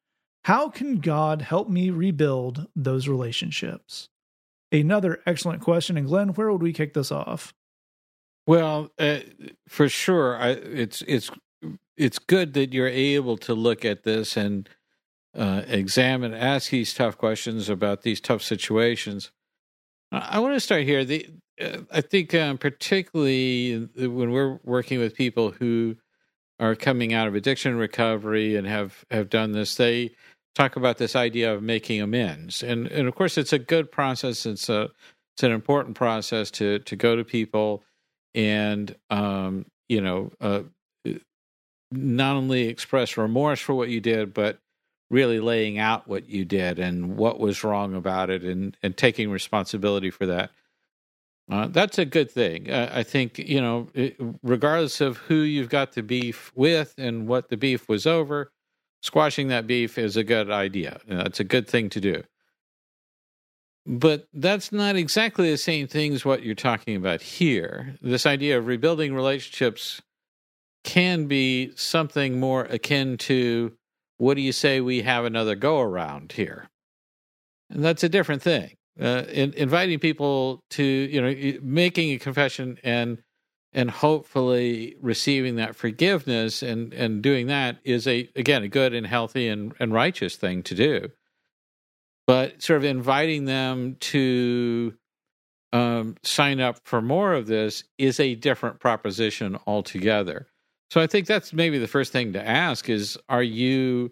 [0.45, 4.09] how can God help me rebuild those relationships?
[4.71, 5.97] Another excellent question.
[5.97, 7.51] And Glenn, where would we kick this off?
[8.45, 9.21] Well, uh,
[9.67, 11.31] for sure, I, it's it's
[11.97, 14.69] it's good that you're able to look at this and
[15.35, 19.31] uh, examine, ask these tough questions about these tough situations.
[20.11, 21.03] I, want to start here.
[21.03, 21.27] The
[21.59, 25.97] uh, I think um, particularly when we're working with people who
[26.59, 30.11] are coming out of addiction recovery and have have done this, they
[30.53, 34.45] talk about this idea of making amends, and and of course it's a good process.
[34.45, 34.89] It's a
[35.35, 37.83] it's an important process to to go to people
[38.33, 40.63] and um, you know uh,
[41.91, 44.59] not only express remorse for what you did, but
[45.15, 49.31] really laying out what you did and what was wrong about it, and and taking
[49.31, 50.51] responsibility for that.
[51.49, 52.69] Uh, that's a good thing.
[52.69, 57.27] Uh, I think you know, it, regardless of who you've got the beef with and
[57.27, 58.51] what the beef was over,
[59.01, 60.99] squashing that beef is a good idea.
[61.07, 62.23] It's a good thing to do.
[63.87, 67.95] But that's not exactly the same thing as what you're talking about here.
[68.01, 70.01] This idea of rebuilding relationships
[70.83, 73.71] can be something more akin to
[74.17, 76.69] what do you say we have another go around here?
[77.69, 78.75] And that's a different thing.
[78.99, 83.21] Uh, in, inviting people to, you know, making a confession and
[83.75, 89.05] and hopefully receiving that forgiveness and and doing that is a again a good and
[89.05, 91.09] healthy and, and righteous thing to do
[92.25, 94.95] but sort of inviting them to
[95.73, 100.47] um, sign up for more of this is a different proposition altogether
[100.89, 104.11] so i think that's maybe the first thing to ask is are you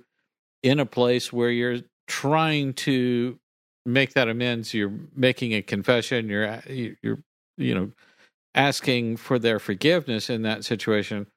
[0.61, 3.37] in a place where you're trying to
[3.85, 7.19] make that amends you're making a confession you're uh, you're
[7.57, 7.91] you know
[8.55, 11.27] asking for their forgiveness in that situation?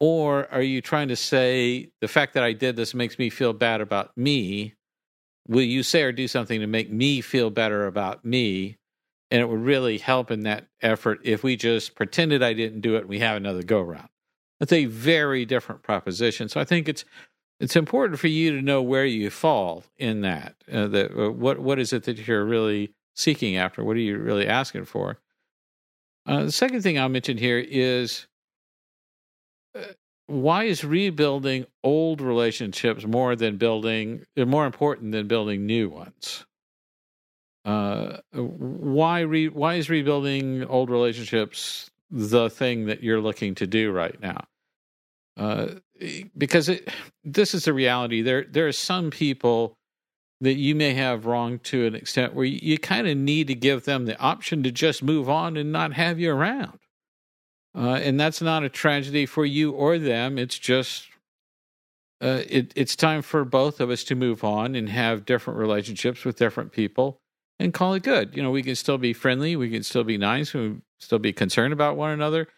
[0.00, 3.52] Or are you trying to say, the fact that I did this makes me feel
[3.52, 4.74] bad about me?
[5.46, 8.76] Will you say or do something to make me feel better about me?
[9.30, 12.96] And it would really help in that effort if we just pretended I didn't do
[12.96, 14.08] it and we have another go round.
[14.64, 16.48] That's a very different proposition.
[16.48, 17.04] So I think it's
[17.60, 20.54] it's important for you to know where you fall in that.
[20.72, 23.84] Uh, that uh, what what is it that you're really seeking after?
[23.84, 25.18] What are you really asking for?
[26.24, 28.26] Uh, the second thing I'll mention here is
[29.74, 29.82] uh,
[30.28, 36.46] why is rebuilding old relationships more than building more important than building new ones?
[37.66, 43.92] Uh, why re, why is rebuilding old relationships the thing that you're looking to do
[43.92, 44.42] right now?
[45.36, 45.66] Uh,
[46.36, 46.88] because it,
[47.24, 48.22] this is the reality.
[48.22, 49.76] There there are some people
[50.40, 53.54] that you may have wronged to an extent where you, you kind of need to
[53.54, 56.78] give them the option to just move on and not have you around.
[57.74, 60.38] Uh, and that's not a tragedy for you or them.
[60.38, 61.08] It's just
[62.20, 66.24] uh, it, it's time for both of us to move on and have different relationships
[66.24, 67.20] with different people
[67.58, 68.36] and call it good.
[68.36, 71.18] You know, we can still be friendly, we can still be nice, we can still
[71.18, 72.48] be concerned about one another.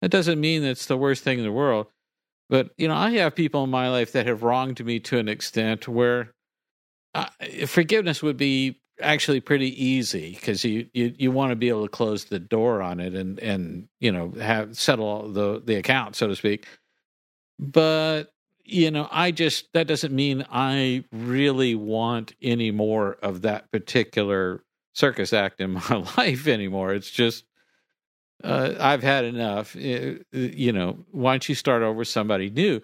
[0.00, 1.86] That doesn't mean it's the worst thing in the world.
[2.50, 5.28] But, you know, I have people in my life that have wronged me to an
[5.28, 6.34] extent where
[7.14, 7.26] uh,
[7.66, 11.88] forgiveness would be actually pretty easy because you, you, you want to be able to
[11.88, 16.28] close the door on it and and you know have settle the the account so
[16.28, 16.66] to speak.
[17.58, 18.24] But
[18.62, 24.62] you know i just that doesn't mean i really want any more of that particular
[24.92, 26.94] circus act in my life anymore.
[26.94, 27.44] It's just
[28.44, 32.80] uh, i've had enough you know why don't you start over with somebody new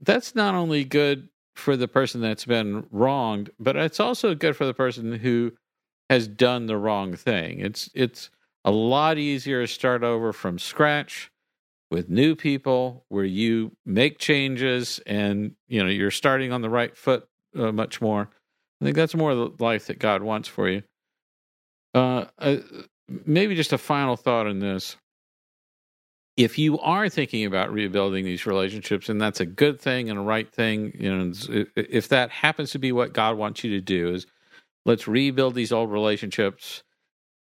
[0.00, 4.64] that's not only good for the person that's been wronged, but it's also good for
[4.64, 5.52] the person who
[6.08, 7.60] has done the wrong thing.
[7.60, 8.30] It's it's
[8.64, 11.30] a lot easier to start over from scratch
[11.90, 16.96] with new people where you make changes and you know you're starting on the right
[16.96, 18.30] foot uh, much more.
[18.80, 20.82] I think that's more the life that God wants for you.
[21.92, 22.58] Uh, uh,
[23.08, 24.96] maybe just a final thought on this.
[26.36, 30.22] If you are thinking about rebuilding these relationships and that's a good thing and a
[30.22, 31.32] right thing you know
[31.74, 34.24] if that happens to be what god wants you to do is
[34.84, 36.84] let's rebuild these old relationships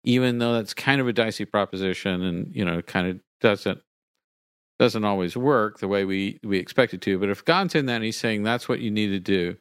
[0.05, 3.81] even though that's kind of a dicey proposition and you know kind of doesn't
[4.79, 7.19] doesn't always work the way we we expect it to.
[7.19, 9.57] But if god's in that and he's saying that's what you need to do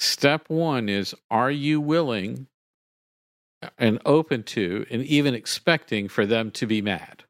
[0.00, 2.46] step one is are you willing
[3.78, 7.24] and open to and even expecting for them to be mad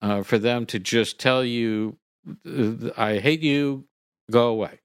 [0.00, 1.96] uh, for them to just tell you,
[2.96, 3.86] I hate you,
[4.30, 4.80] go away.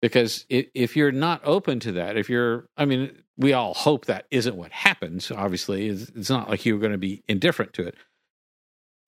[0.00, 4.26] Because if you're not open to that, if you're, I mean, we all hope that
[4.30, 5.88] isn't what happens, obviously.
[5.88, 7.96] It's not like you're going to be indifferent to it.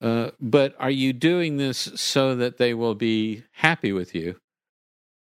[0.01, 4.35] Uh, but are you doing this so that they will be happy with you?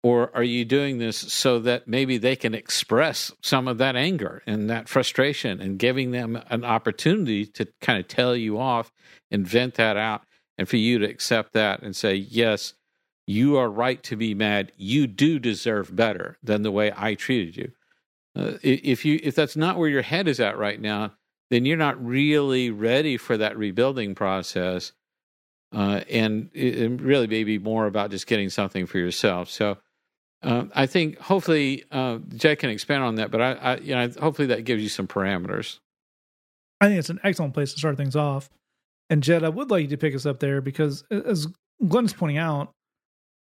[0.04, 4.42] Or are you doing this so that maybe they can express some of that anger
[4.46, 8.92] and that frustration and giving them an opportunity to kind of tell you off
[9.30, 10.24] and vent that out
[10.58, 12.74] and for you to accept that and say, yes,
[13.26, 14.72] you are right to be mad.
[14.76, 17.72] You do deserve better than the way I treated you.
[18.36, 21.12] Uh, if you if that's not where your head is at right now,
[21.48, 24.92] then you're not really ready for that rebuilding process.
[25.74, 29.48] Uh, and it, it really maybe more about just getting something for yourself.
[29.48, 29.78] So
[30.44, 34.08] uh, I think hopefully uh, Jed can expand on that, but I, I, you know,
[34.20, 35.78] hopefully that gives you some parameters.
[36.80, 38.50] I think it's an excellent place to start things off.
[39.08, 41.46] And Jed, I would like you to pick us up there because, as
[41.86, 42.72] Glenn's pointing out,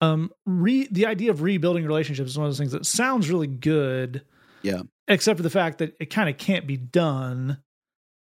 [0.00, 3.46] um, re the idea of rebuilding relationships is one of those things that sounds really
[3.46, 4.22] good.
[4.62, 4.82] Yeah.
[5.08, 7.58] Except for the fact that it kind of can't be done.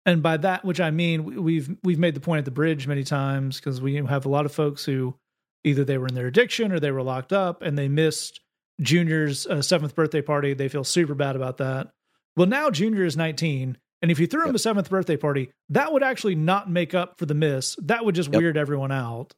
[0.05, 3.03] And by that, which I mean, we've we've made the point at the bridge many
[3.03, 5.15] times because we have a lot of folks who
[5.63, 8.39] either they were in their addiction or they were locked up and they missed
[8.81, 10.53] Junior's uh, seventh birthday party.
[10.53, 11.89] They feel super bad about that.
[12.35, 13.77] Well, now Junior is 19.
[14.01, 14.55] And if you threw him yep.
[14.55, 17.75] a seventh birthday party, that would actually not make up for the miss.
[17.81, 18.39] That would just yep.
[18.39, 19.33] weird everyone out.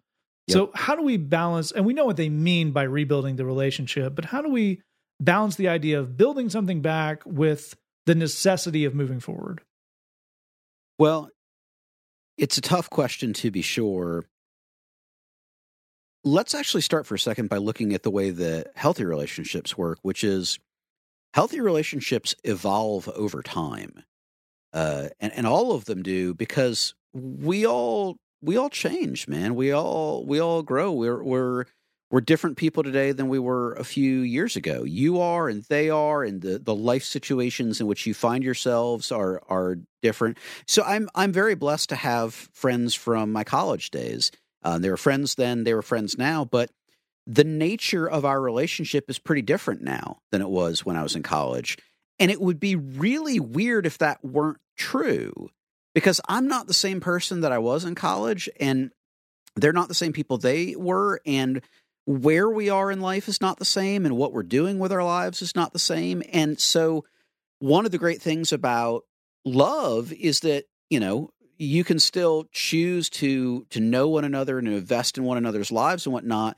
[0.47, 0.53] Yep.
[0.53, 1.71] So, how do we balance?
[1.71, 4.81] And we know what they mean by rebuilding the relationship, but how do we
[5.19, 7.75] balance the idea of building something back with
[8.05, 9.61] the necessity of moving forward?
[10.97, 11.29] Well,
[12.37, 14.25] it's a tough question to be sure.
[16.23, 19.99] Let's actually start for a second by looking at the way that healthy relationships work,
[20.01, 20.59] which is
[21.33, 24.03] healthy relationships evolve over time.
[24.73, 29.55] Uh, and, and all of them do because we all we all change, man.
[29.55, 30.91] We all we all grow.
[30.91, 31.65] We're we're
[32.11, 34.83] we're different people today than we were a few years ago.
[34.83, 39.11] You are and they are and the, the life situations in which you find yourselves
[39.11, 40.37] are are different.
[40.67, 44.31] So I'm I'm very blessed to have friends from my college days
[44.63, 46.69] uh, they were friends then, they were friends now, but
[47.25, 51.15] the nature of our relationship is pretty different now than it was when I was
[51.15, 51.77] in college.
[52.17, 55.49] And it would be really weird if that weren't true
[55.93, 58.91] because I'm not the same person that I was in college and
[59.55, 61.61] they're not the same people they were and
[62.05, 65.03] where we are in life is not the same and what we're doing with our
[65.03, 66.23] lives is not the same.
[66.33, 67.05] And so
[67.59, 69.03] one of the great things about
[69.45, 71.29] love is that, you know,
[71.59, 76.05] you can still choose to to know one another and invest in one another's lives
[76.05, 76.57] and whatnot.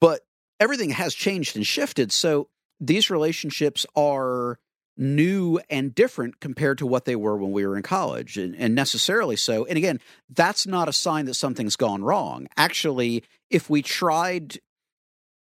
[0.00, 0.26] But
[0.60, 2.12] everything has changed and shifted.
[2.12, 2.48] So
[2.80, 4.58] these relationships are
[4.96, 8.74] new and different compared to what they were when we were in college, and, and,
[8.74, 9.64] necessarily so.
[9.64, 12.48] And again, that's not a sign that something's gone wrong.
[12.56, 14.58] Actually, if we tried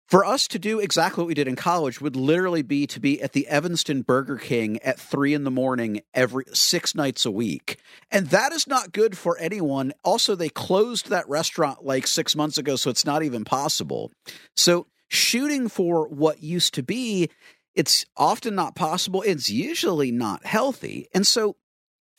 [0.07, 3.21] for us to do exactly what we did in college would literally be to be
[3.21, 7.79] at the Evanston Burger King at three in the morning every six nights a week.
[8.11, 9.93] And that is not good for anyone.
[10.03, 14.11] Also, they closed that restaurant like six months ago, so it's not even possible.
[14.55, 17.29] So, shooting for what used to be,
[17.73, 19.23] it's often not possible.
[19.23, 21.07] It's usually not healthy.
[21.13, 21.55] And so,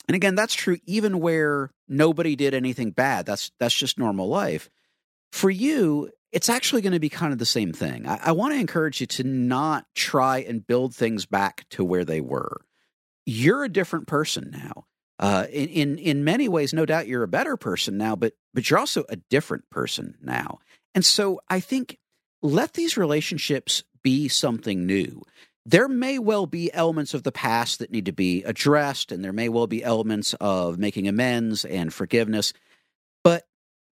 [0.07, 3.25] and again, that's true even where nobody did anything bad.
[3.25, 4.69] That's that's just normal life.
[5.31, 8.05] For you, it's actually going to be kind of the same thing.
[8.05, 12.05] I, I want to encourage you to not try and build things back to where
[12.05, 12.61] they were.
[13.25, 14.85] You're a different person now.
[15.17, 18.69] Uh, in, in in many ways, no doubt you're a better person now, but but
[18.69, 20.59] you're also a different person now.
[20.93, 21.97] And so I think
[22.43, 25.23] let these relationships be something new.
[25.65, 29.33] There may well be elements of the past that need to be addressed, and there
[29.33, 32.53] may well be elements of making amends and forgiveness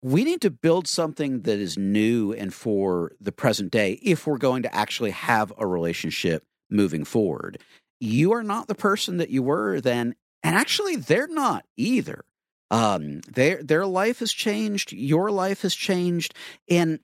[0.01, 4.37] we need to build something that is new and for the present day if we're
[4.37, 7.59] going to actually have a relationship moving forward.
[7.99, 12.23] You are not the person that you were then, and actually, they're not either.
[12.69, 16.33] Um, their their life has changed, your life has changed,
[16.69, 16.99] and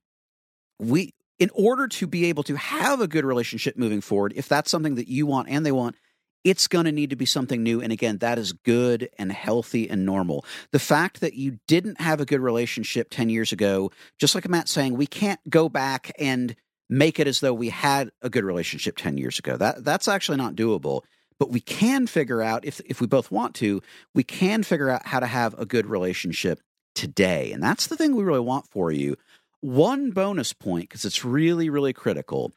[0.79, 4.69] we, in order to be able to have a good relationship moving forward, if that's
[4.69, 5.95] something that you want and they want,
[6.43, 7.81] it's going to need to be something new.
[7.81, 10.45] And again, that is good and healthy and normal.
[10.71, 14.71] The fact that you didn't have a good relationship 10 years ago, just like Matt's
[14.71, 16.55] saying, we can't go back and
[16.89, 19.57] make it as though we had a good relationship 10 years ago.
[19.57, 21.01] That that's actually not doable.
[21.39, 23.81] But we can figure out if if we both want to,
[24.13, 26.59] we can figure out how to have a good relationship
[26.93, 27.51] today.
[27.51, 29.17] And that's the thing we really want for you.
[29.61, 32.53] One bonus point because it's really really critical.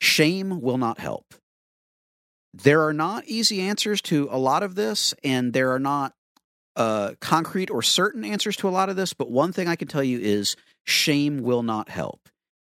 [0.00, 1.34] Shame will not help.
[2.54, 6.14] There are not easy answers to a lot of this, and there are not
[6.76, 9.12] uh, concrete or certain answers to a lot of this.
[9.12, 12.28] But one thing I can tell you is shame will not help.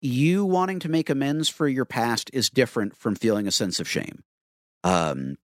[0.01, 3.89] You wanting to make amends for your past is different from feeling a sense of
[3.89, 4.23] shame.
[4.85, 5.37] Um,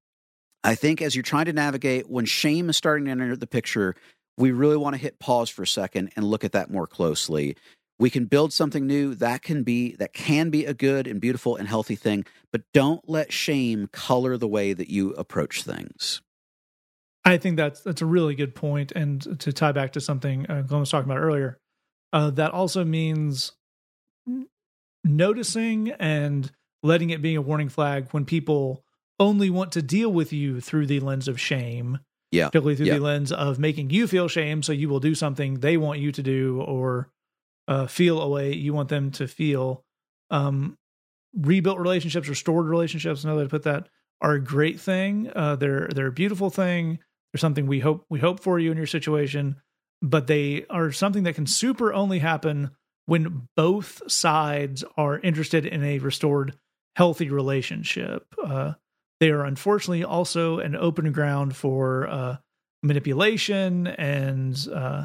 [0.62, 3.96] I think as you're trying to navigate, when shame is starting to enter the picture,
[4.38, 7.56] we really want to hit pause for a second and look at that more closely
[7.98, 11.56] we can build something new that can be that can be a good and beautiful
[11.56, 16.20] and healthy thing but don't let shame color the way that you approach things
[17.24, 20.62] i think that's that's a really good point and to tie back to something uh,
[20.62, 21.58] glenn was talking about earlier
[22.12, 23.52] uh, that also means
[25.02, 28.84] noticing and letting it be a warning flag when people
[29.18, 31.98] only want to deal with you through the lens of shame
[32.30, 32.94] yeah particularly through yeah.
[32.94, 36.10] the lens of making you feel shame so you will do something they want you
[36.10, 37.08] to do or
[37.68, 39.84] uh, feel a way you want them to feel.
[40.30, 40.76] Um,
[41.36, 43.88] rebuilt relationships, restored relationships, another way to put that,
[44.20, 45.30] are a great thing.
[45.34, 46.98] Uh, they're they're a beautiful thing.
[47.32, 49.56] They're something we hope we hope for you in your situation,
[50.00, 52.70] but they are something that can super only happen
[53.06, 56.56] when both sides are interested in a restored,
[56.96, 58.26] healthy relationship.
[58.42, 58.74] Uh,
[59.20, 62.36] they are unfortunately also an open ground for uh,
[62.82, 65.04] manipulation and uh,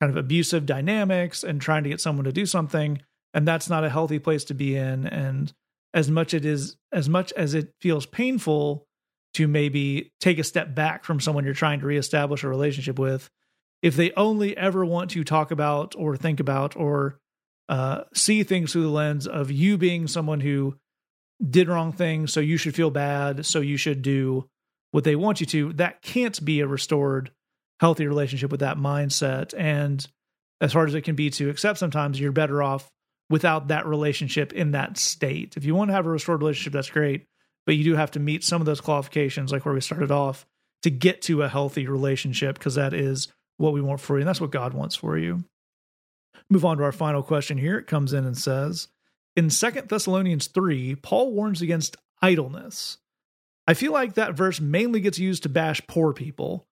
[0.00, 3.00] kind of abusive dynamics and trying to get someone to do something
[3.34, 5.06] and that's not a healthy place to be in.
[5.08, 5.52] And
[5.92, 8.86] as much it is as much as it feels painful
[9.34, 13.28] to maybe take a step back from someone you're trying to reestablish a relationship with
[13.82, 17.18] if they only ever want to talk about or think about or
[17.68, 20.76] uh, see things through the lens of you being someone who
[21.50, 24.48] did wrong things so you should feel bad so you should do
[24.92, 27.32] what they want you to that can't be a restored
[27.84, 29.52] healthy relationship with that mindset.
[29.54, 30.06] And
[30.62, 32.90] as hard as it can be to accept, sometimes you're better off
[33.28, 35.58] without that relationship in that state.
[35.58, 37.26] If you want to have a restored relationship, that's great,
[37.66, 40.46] but you do have to meet some of those qualifications, like where we started off,
[40.82, 43.28] to get to a healthy relationship, because that is
[43.58, 45.44] what we want for you, and that's what God wants for you.
[46.48, 47.76] Move on to our final question here.
[47.76, 48.88] It comes in and says,
[49.36, 52.96] in Second Thessalonians 3, Paul warns against idleness.
[53.66, 56.66] I feel like that verse mainly gets used to bash poor people.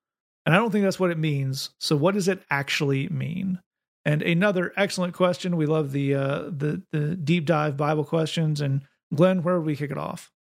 [0.45, 1.71] And I don't think that's what it means.
[1.79, 3.61] So what does it actually mean?
[4.05, 5.57] And another excellent question.
[5.57, 8.61] We love the uh, the the deep dive Bible questions.
[8.61, 8.83] And
[9.15, 10.33] Glenn, where would we kick it off?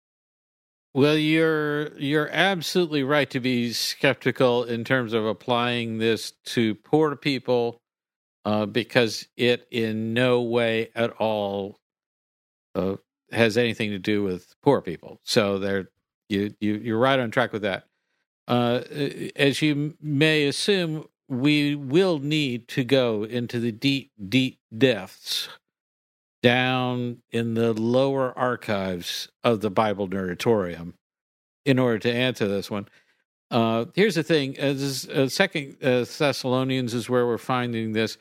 [0.94, 7.14] Well, you're you're absolutely right to be skeptical in terms of applying this to poor
[7.16, 7.80] people,
[8.44, 11.78] uh, because it in no way at all
[12.74, 12.96] uh,
[13.30, 15.20] has anything to do with poor people.
[15.24, 15.88] So there,
[16.28, 17.84] you you you're right on track with that.
[18.52, 18.82] Uh,
[19.34, 25.48] as you may assume, we will need to go into the deep, deep depths
[26.42, 30.92] down in the lower archives of the Bible Nerdatorium
[31.64, 32.86] in order to answer this one.
[33.50, 38.18] Uh, here's the thing: as uh, Second uh, Thessalonians is where we're finding this,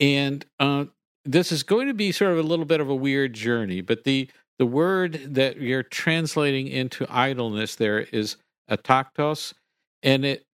[0.00, 0.86] and uh,
[1.24, 3.80] this is going to be sort of a little bit of a weird journey.
[3.80, 4.28] But the
[4.58, 8.36] the word that you're translating into idleness there is
[8.70, 9.54] ataktos,
[10.02, 10.46] and it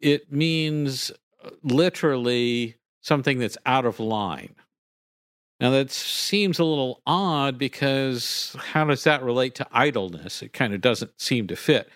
[0.00, 1.12] it means
[1.44, 4.54] uh, literally something that's out of line.
[5.60, 10.42] Now that seems a little odd because how does that relate to idleness?
[10.42, 11.88] It kind of doesn't seem to fit.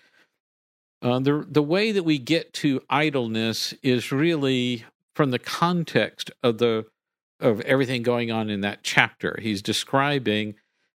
[1.01, 6.57] Uh, the the way that we get to idleness is really from the context of
[6.59, 6.85] the
[7.39, 9.37] of everything going on in that chapter.
[9.41, 10.55] He's describing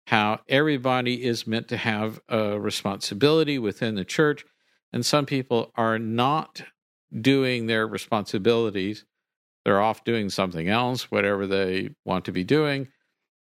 [0.08, 4.46] how everybody is meant to have a responsibility within the church,
[4.92, 6.64] and some people are not
[7.22, 9.06] doing their responsibilities
[9.66, 12.88] they're off doing something else, whatever they want to be doing.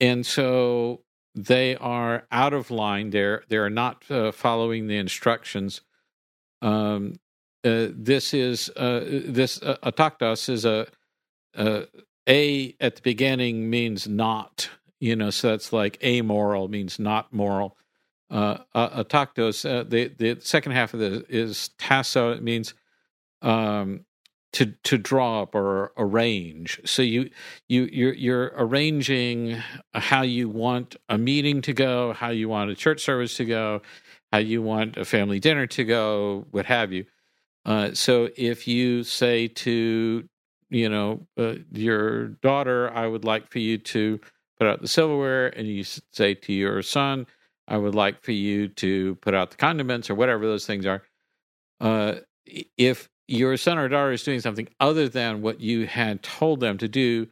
[0.01, 1.03] And so
[1.35, 3.11] they are out of line.
[3.11, 5.81] They're they're not uh, following the instructions.
[6.63, 7.15] Um,
[7.65, 10.87] uh, this is uh, this uh, ataktos is a
[11.57, 11.83] uh,
[12.29, 14.71] a at the beginning means not.
[15.01, 17.77] You know, so that's like amoral means not moral.
[18.31, 19.69] Uh, ataktos.
[19.69, 22.33] Uh, the the second half of the is tasso.
[22.33, 22.75] It means
[23.43, 24.05] um,
[24.55, 26.81] to to draw up or arrange.
[26.85, 27.31] So you
[27.69, 29.63] you you're you're arranging
[29.93, 33.83] how you want a meeting to go, how you want a church service to go,
[34.33, 37.05] how you want a family dinner to go, what have you.
[37.65, 40.29] Uh, so if you say to
[40.71, 44.21] you know uh, your daughter, I would like for you to
[44.59, 47.27] put out the silverware, and you say to your son,
[47.67, 51.03] I would like for you to put out the condiments or whatever those things are.
[51.81, 52.17] Uh,
[52.77, 56.79] if your son or daughter is doing something other than what you had told them
[56.79, 57.27] to do,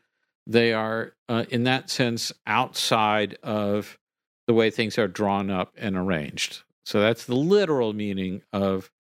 [0.47, 3.99] they are, uh, in that sense, outside of
[4.47, 6.62] the way things are drawn up and arranged.
[6.85, 8.91] So that's the literal meaning of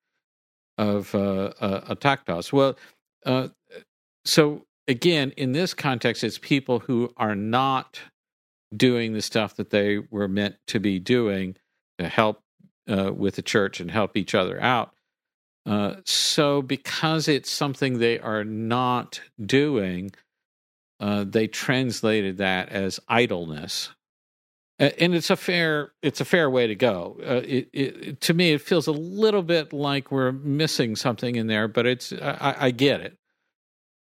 [0.78, 2.52] of uh, uh, a taktos.
[2.52, 2.78] Well,
[3.26, 3.48] uh,
[4.24, 8.00] so again, in this context, it's people who are not
[8.76, 11.56] doing the stuff that they were meant to be doing
[11.98, 12.42] to help
[12.90, 14.94] uh, with the church and help each other out.
[15.64, 20.10] Uh, so, because it's something they are not doing,
[20.98, 23.90] uh, they translated that as idleness,
[24.78, 27.16] and it's a fair it's a fair way to go.
[27.20, 31.46] Uh, it, it, to me, it feels a little bit like we're missing something in
[31.46, 33.16] there, but it's I, I get it.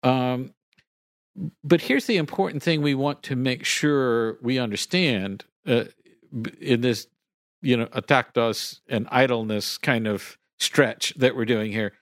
[0.02, 0.55] Um,
[1.62, 5.85] but here's the important thing we want to make sure we understand uh,
[6.61, 7.07] in this,
[7.61, 11.93] you know, ataktos and idleness kind of stretch that we're doing here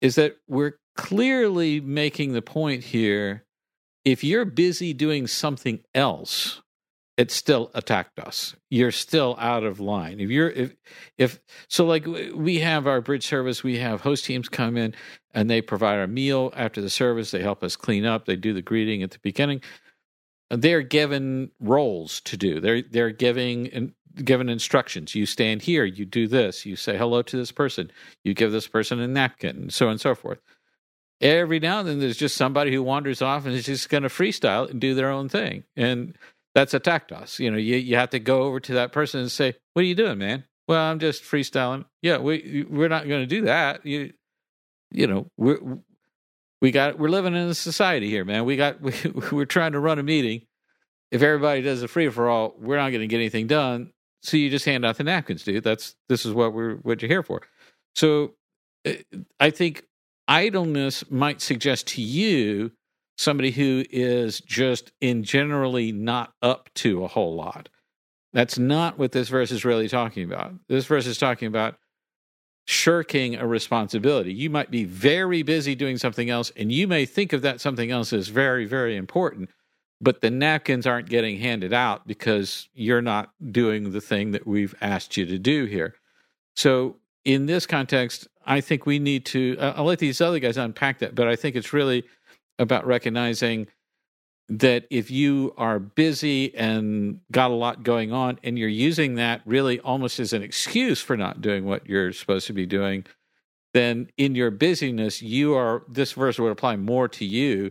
[0.00, 3.44] is that we're clearly making the point here
[4.04, 6.62] if you're busy doing something else
[7.20, 8.54] it still ataktos.
[8.70, 10.20] You're still out of line.
[10.20, 10.74] If you're if
[11.18, 14.94] if so like we have our bridge service we have host teams come in
[15.34, 17.30] and they provide a meal after the service.
[17.30, 18.24] They help us clean up.
[18.24, 19.60] They do the greeting at the beginning.
[20.48, 22.58] They're given roles to do.
[22.58, 23.92] They're they're giving
[24.24, 25.14] given instructions.
[25.14, 27.92] You stand here, you do this, you say hello to this person,
[28.24, 30.40] you give this person a napkin, so on and so forth.
[31.20, 34.08] Every now and then, there's just somebody who wanders off and is just going to
[34.08, 36.16] freestyle and do their own thing, and
[36.54, 37.38] that's ataktos.
[37.38, 39.86] You know, you you have to go over to that person and say, "What are
[39.86, 41.84] you doing, man?" Well, I'm just freestyling.
[42.02, 43.84] Yeah, we we're not going to do that.
[43.86, 44.12] You
[44.90, 45.58] you know we're
[46.60, 48.44] we got we're living in a society here, man.
[48.44, 48.92] We got we,
[49.32, 50.42] we're trying to run a meeting.
[51.10, 53.92] If everybody does a free for all, we're not going to get anything done.
[54.22, 55.64] So you just hand out the napkins, dude.
[55.64, 57.42] That's this is what we're what you're here for.
[57.94, 58.34] So
[58.84, 58.98] eh,
[59.38, 59.84] I think
[60.28, 62.72] idleness might suggest to you
[63.20, 67.68] somebody who is just in generally not up to a whole lot.
[68.32, 70.54] That's not what this verse is really talking about.
[70.68, 71.76] This verse is talking about
[72.66, 74.32] shirking a responsibility.
[74.32, 77.90] You might be very busy doing something else, and you may think of that something
[77.90, 79.50] else as very, very important
[80.00, 84.74] but the napkins aren't getting handed out because you're not doing the thing that we've
[84.80, 85.94] asked you to do here.
[86.56, 89.56] So, in this context, I think we need to.
[89.60, 92.04] I'll let these other guys unpack that, but I think it's really
[92.60, 93.66] about recognizing
[94.48, 99.40] that if you are busy and got a lot going on and you're using that
[99.46, 103.04] really almost as an excuse for not doing what you're supposed to be doing,
[103.72, 107.70] then in your busyness, you are, this verse would apply more to you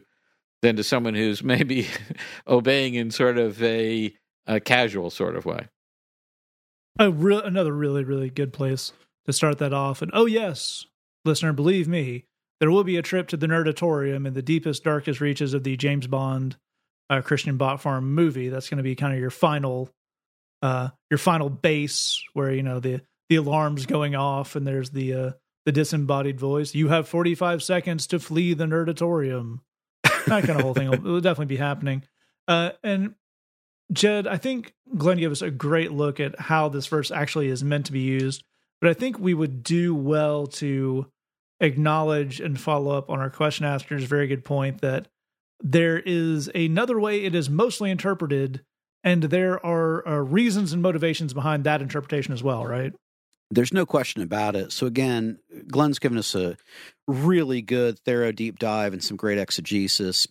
[0.62, 1.88] than to someone who's maybe
[2.48, 4.14] obeying in sort of a,
[4.48, 5.68] a casual sort of way.
[6.98, 8.92] A real, another really really good place
[9.26, 10.02] to start that off.
[10.02, 10.86] And oh, yes,
[11.24, 12.26] listener, believe me,
[12.60, 15.78] there will be a trip to the Nerdatorium in the deepest, darkest reaches of the
[15.78, 16.58] James Bond
[17.10, 18.50] uh, Christian Bot Farm movie.
[18.50, 19.90] That's going to be kind of your final,
[20.62, 25.14] uh, your final base where you know the the alarms going off and there's the
[25.14, 25.32] uh,
[25.66, 26.76] the disembodied voice.
[26.76, 29.60] You have 45 seconds to flee the Nerdatorium.
[30.04, 32.04] That kind of whole thing will, will definitely be happening.
[32.48, 33.16] Uh, and
[33.92, 37.64] Jed, I think Glenn gave us a great look at how this verse actually is
[37.64, 38.44] meant to be used,
[38.82, 41.08] but I think we would do well to
[41.60, 45.08] acknowledge and follow up on our question asker's very good point that
[45.62, 48.62] there is another way it is mostly interpreted,
[49.04, 52.94] and there are uh, reasons and motivations behind that interpretation as well, right?
[53.52, 54.72] There's no question about it.
[54.72, 56.56] So again, Glenn's given us a
[57.08, 60.28] really good, thorough deep dive and some great exegesis.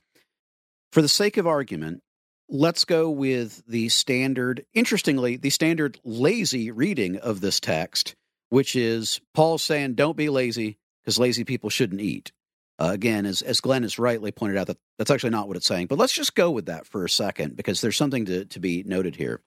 [0.92, 2.00] For the sake of argument,
[2.48, 8.14] let's go with the standard, interestingly, the standard lazy reading of this text,
[8.50, 12.32] which is Paul saying, don't be lazy because lazy people shouldn't eat.
[12.78, 15.66] Uh, again, as, as Glenn has rightly pointed out, that that's actually not what it's
[15.66, 15.86] saying.
[15.86, 18.82] But let's just go with that for a second because there's something to, to be
[18.82, 19.40] noted here.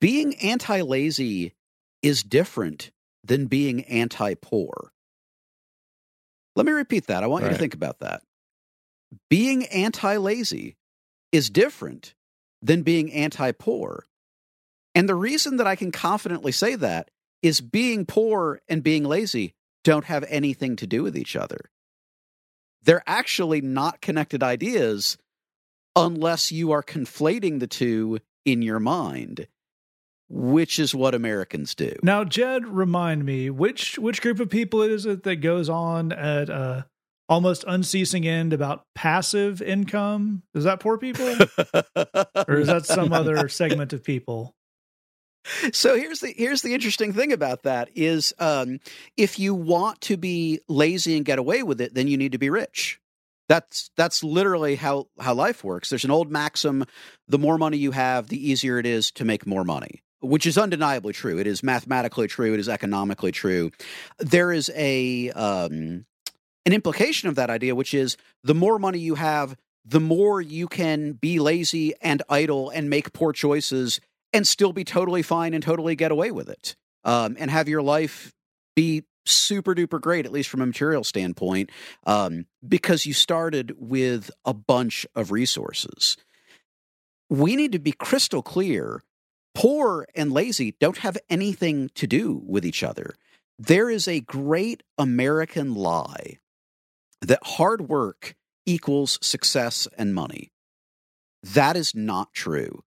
[0.00, 1.54] Being anti lazy
[2.02, 2.90] is different
[3.22, 4.90] than being anti poor.
[6.56, 7.22] Let me repeat that.
[7.22, 7.52] I want right.
[7.52, 8.22] you to think about that.
[9.30, 10.76] Being anti lazy
[11.30, 12.14] is different
[12.62, 14.06] than being anti poor.
[14.96, 19.54] And the reason that I can confidently say that is being poor and being lazy
[19.84, 21.70] don't have anything to do with each other.
[22.82, 25.18] They're actually not connected ideas
[25.96, 29.46] unless you are conflating the two in your mind
[30.28, 31.94] which is what Americans do.
[32.02, 36.50] Now, Jed, remind me which which group of people is it that goes on at
[36.50, 36.82] uh,
[37.28, 40.42] almost unceasing end about passive income?
[40.54, 41.26] Is that poor people,
[42.46, 44.54] or is that some other segment of people?
[45.72, 48.80] So here's the here's the interesting thing about that is um,
[49.16, 52.38] if you want to be lazy and get away with it, then you need to
[52.38, 53.00] be rich.
[53.48, 55.88] That's that's literally how how life works.
[55.88, 56.84] There's an old maxim:
[57.28, 60.58] the more money you have, the easier it is to make more money which is
[60.58, 61.38] undeniably true.
[61.38, 62.52] It is mathematically true.
[62.52, 63.70] It is economically true.
[64.18, 66.06] There is a um,
[66.66, 70.68] an implication of that idea, which is the more money you have, the more you
[70.68, 74.00] can be lazy and idle and make poor choices
[74.32, 77.82] and still be totally fine and totally get away with it, um, and have your
[77.82, 78.32] life
[78.76, 81.70] be super duper great, at least from a material standpoint,
[82.06, 86.16] um, because you started with a bunch of resources.
[87.28, 89.02] We need to be crystal clear
[89.58, 93.16] Poor and lazy don't have anything to do with each other.
[93.58, 96.38] There is a great American lie
[97.20, 100.52] that hard work equals success and money.
[101.42, 102.84] That is not true.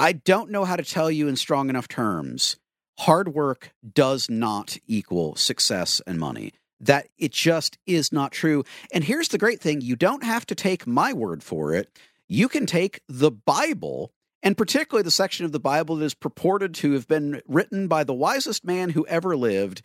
[0.00, 2.56] I don't know how to tell you in strong enough terms.
[3.00, 6.52] Hard work does not equal success and money.
[6.80, 8.62] That it just is not true.
[8.92, 11.90] And here's the great thing you don't have to take my word for it.
[12.28, 16.74] You can take the Bible and particularly the section of the Bible that is purported
[16.74, 19.82] to have been written by the wisest man who ever lived.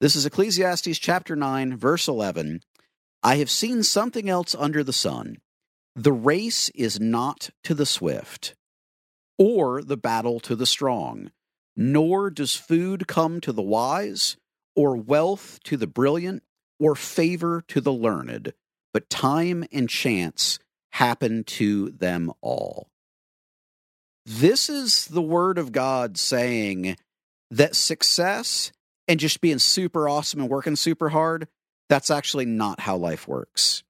[0.00, 2.62] This is Ecclesiastes chapter 9, verse 11.
[3.22, 5.36] I have seen something else under the sun.
[5.94, 8.54] The race is not to the swift,
[9.38, 11.30] or the battle to the strong,
[11.76, 14.36] nor does food come to the wise,
[14.74, 16.42] or wealth to the brilliant,
[16.78, 18.52] or favor to the learned,
[18.92, 20.58] but time and chance
[20.92, 22.88] happen to them all.
[24.24, 26.96] This is the word of God saying
[27.50, 28.72] that success
[29.08, 31.48] and just being super awesome and working super hard,
[31.88, 33.82] that's actually not how life works.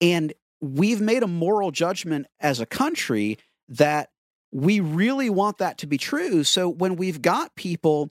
[0.00, 4.10] And we've made a moral judgment as a country that
[4.52, 6.44] we really want that to be true.
[6.44, 8.10] So when we've got people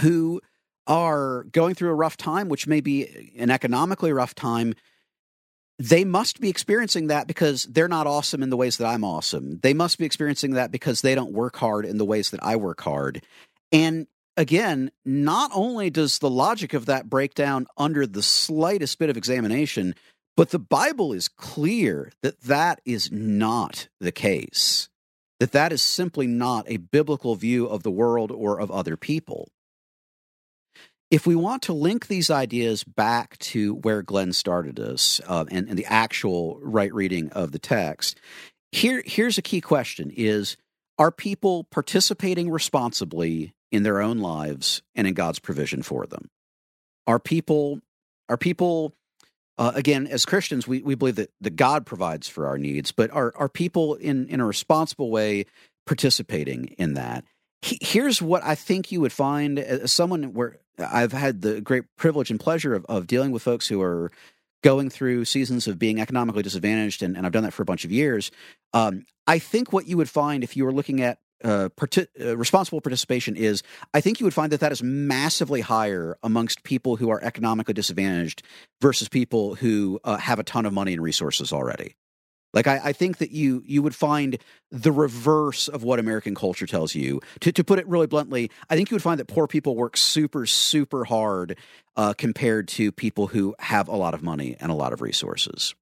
[0.00, 0.40] who
[0.86, 4.74] are going through a rough time, which may be an economically rough time,
[5.78, 9.58] they must be experiencing that because they're not awesome in the ways that I'm awesome.
[9.62, 12.56] They must be experiencing that because they don't work hard in the ways that I
[12.56, 13.24] work hard.
[13.72, 19.10] And again, not only does the logic of that break down under the slightest bit
[19.10, 19.94] of examination,
[20.36, 24.88] but the Bible is clear that that is not the case.
[25.40, 29.48] That that is simply not a biblical view of the world or of other people
[31.14, 35.68] if we want to link these ideas back to where Glenn started us uh, and,
[35.68, 38.18] and the actual right reading of the text,
[38.72, 40.56] here here's a key question: Is
[40.98, 46.30] are people participating responsibly in their own lives and in God's provision for them?
[47.06, 47.80] Are people
[48.28, 48.92] are people
[49.58, 53.10] uh, again as Christians we, we believe that, that God provides for our needs, but
[53.10, 55.46] are are people in in a responsible way
[55.86, 57.24] participating in that?
[57.64, 61.84] he- here's what I think you would find as someone where I've had the great
[61.96, 64.10] privilege and pleasure of, of dealing with folks who are
[64.62, 67.84] going through seasons of being economically disadvantaged, and, and I've done that for a bunch
[67.84, 68.30] of years.
[68.72, 72.36] Um, I think what you would find if you were looking at uh, parti- uh,
[72.36, 76.96] responsible participation is, I think you would find that that is massively higher amongst people
[76.96, 78.42] who are economically disadvantaged
[78.80, 81.96] versus people who uh, have a ton of money and resources already.
[82.54, 84.38] Like I, I, think that you you would find
[84.70, 87.20] the reverse of what American culture tells you.
[87.40, 89.96] To to put it really bluntly, I think you would find that poor people work
[89.96, 91.58] super super hard
[91.96, 95.74] uh, compared to people who have a lot of money and a lot of resources.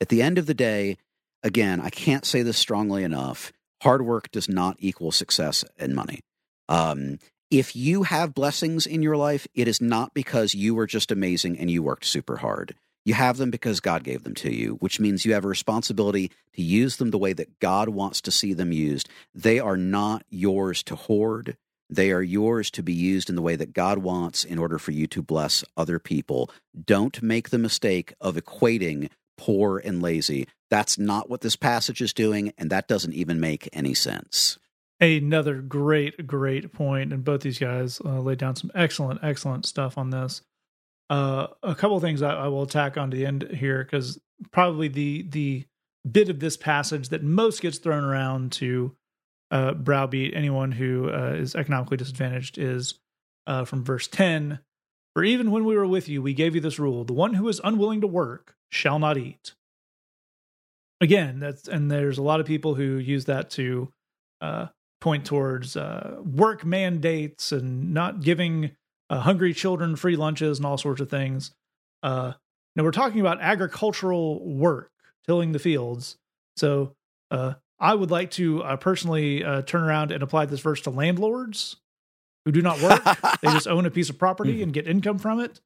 [0.00, 0.96] At the end of the day,
[1.42, 3.52] again, I can't say this strongly enough.
[3.82, 6.20] Hard work does not equal success and money.
[6.68, 7.18] Um,
[7.50, 11.58] if you have blessings in your life, it is not because you were just amazing
[11.58, 12.74] and you worked super hard.
[13.04, 16.30] You have them because God gave them to you, which means you have a responsibility
[16.54, 19.08] to use them the way that God wants to see them used.
[19.34, 21.56] They are not yours to hoard.
[21.88, 24.92] They are yours to be used in the way that God wants in order for
[24.92, 26.50] you to bless other people.
[26.84, 29.08] Don't make the mistake of equating
[29.40, 30.46] poor and lazy.
[30.68, 34.58] That's not what this passage is doing, and that doesn't even make any sense.
[35.00, 39.96] Another great, great point, and both these guys uh, laid down some excellent, excellent stuff
[39.96, 40.42] on this.
[41.08, 44.20] Uh, a couple of things I, I, will attack on to the end here because
[44.52, 45.64] probably the the
[46.08, 48.94] bit of this passage that most gets thrown around to
[49.50, 52.94] uh, browbeat anyone who uh, is economically disadvantaged is
[53.46, 54.60] uh, from verse 10
[55.14, 57.48] For even when we were with you, we gave you this rule the one who
[57.48, 59.54] is unwilling to work shall not eat.
[61.00, 63.92] Again, that's and there's a lot of people who use that to
[64.40, 64.66] uh,
[65.00, 68.72] point towards uh, work mandates and not giving
[69.08, 71.52] uh, hungry children free lunches and all sorts of things.
[72.02, 72.34] Uh,
[72.76, 74.92] now we're talking about agricultural work,
[75.26, 76.16] tilling the fields.
[76.56, 76.94] So
[77.30, 81.76] uh, I would like to uh, personally turn around and apply this verse to landlords
[82.44, 83.02] who do not work;
[83.42, 85.60] they just own a piece of property and get income from it.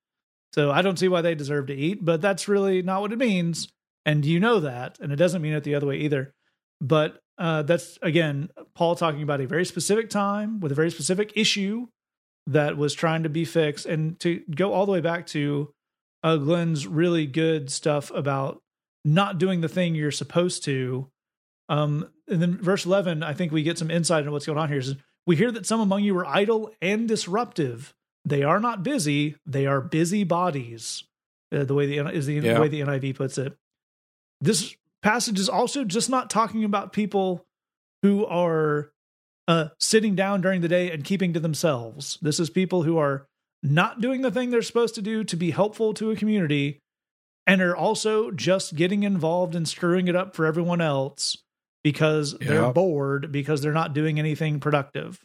[0.53, 3.19] So I don't see why they deserve to eat, but that's really not what it
[3.19, 3.69] means,
[4.07, 6.33] and you know that, and it doesn't mean it the other way either.
[6.81, 11.33] But uh, that's again Paul talking about a very specific time with a very specific
[11.35, 11.89] issue
[12.47, 15.73] that was trying to be fixed and to go all the way back to
[16.23, 18.61] uh, glenn's really good stuff about
[19.05, 21.09] not doing the thing you're supposed to
[21.69, 24.69] um and then verse 11 i think we get some insight into what's going on
[24.69, 24.95] here is
[25.27, 27.95] we hear that some among you are idle and disruptive
[28.25, 31.05] they are not busy they are busy bodies
[31.55, 32.55] uh, the way the is the, yeah.
[32.55, 33.57] the way the niv puts it
[34.41, 37.45] this passage is also just not talking about people
[38.03, 38.91] who are
[39.47, 42.19] uh, sitting down during the day and keeping to themselves.
[42.23, 43.27] This is people who are
[43.63, 46.81] not doing the thing they're supposed to do to be helpful to a community
[47.47, 51.39] and are also just getting involved and screwing it up for everyone else
[51.85, 52.41] because yep.
[52.41, 55.21] they're bored because they're not doing anything productive.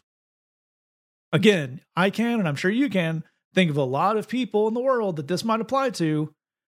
[1.32, 4.74] Again, I can, and I'm sure you can, think of a lot of people in
[4.74, 6.32] the world that this might apply to,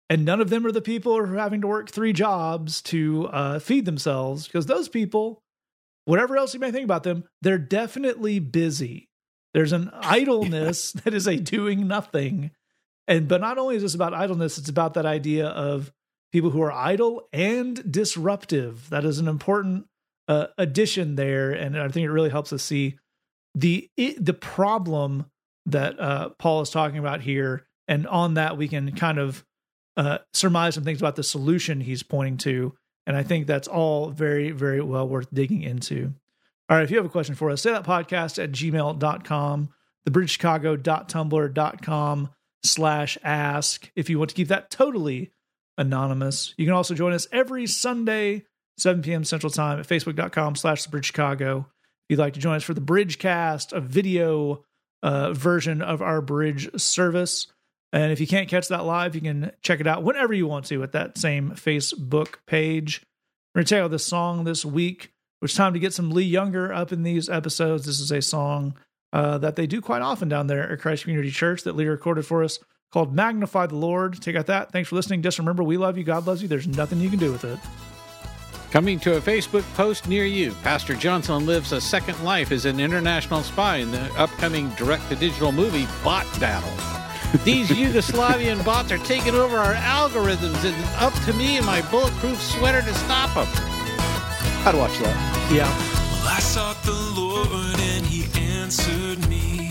[0.08, 3.26] and none of them are the people who are having to work three jobs to
[3.32, 5.42] uh, feed themselves because those people
[6.04, 9.08] whatever else you may think about them, they're definitely busy.
[9.54, 12.50] There's an idleness that is a doing nothing.
[13.06, 15.92] And but not only is this about idleness, it's about that idea of
[16.32, 18.90] people who are idle and disruptive.
[18.90, 19.86] That is an important
[20.28, 22.98] uh, addition there, and I think it really helps us see
[23.54, 25.26] the it, the problem
[25.66, 27.66] that uh, Paul is talking about here.
[27.88, 29.44] And on that, we can kind of
[29.96, 32.74] uh, surmise some things about the solution he's pointing to
[33.06, 36.12] and I think that's all very, very well worth digging into.
[36.68, 39.68] All right, if you have a question for us, say that podcast at gmail.com,
[40.08, 42.30] thebridgechicago.tumblr.com
[42.62, 45.30] slash ask if you want to keep that totally
[45.80, 46.54] anonymous.
[46.58, 48.44] You can also join us every Sunday,
[48.76, 49.24] 7 p.m.
[49.24, 51.66] Central Time at facebook.com slash the bridge Chicago.
[52.08, 54.62] If you'd like to join us for the Bridgecast, a video
[55.02, 57.46] uh, version of our bridge service.
[57.92, 60.66] And if you can't catch that live, you can check it out whenever you want
[60.66, 63.02] to at that same Facebook page.
[63.54, 65.12] We're going to check out this song this week.
[65.42, 67.86] It's time to get some Lee Younger up in these episodes.
[67.86, 68.74] This is a song
[69.14, 72.26] uh, that they do quite often down there at Christ Community Church that Lee recorded
[72.26, 72.58] for us
[72.90, 74.20] called Magnify the Lord.
[74.20, 74.72] Take out that.
[74.72, 75.22] Thanks for listening.
[75.22, 76.04] Just remember, we love you.
[76.04, 76.48] God loves you.
[76.48, 77.58] There's nothing you can do with it.
[78.70, 82.78] Coming to a Facebook post near you, Pastor Johnson lives a second life as an
[82.78, 86.70] international spy in the upcoming direct to digital movie Bot Battle.
[87.44, 91.82] These Yugoslavian bots are taking over our algorithms, and it's up to me and my
[91.90, 93.48] bulletproof sweater to stop them.
[94.66, 95.50] I'd watch that.
[95.52, 95.66] Yeah.
[95.66, 99.69] Well, I sought the Lord, and He answered me.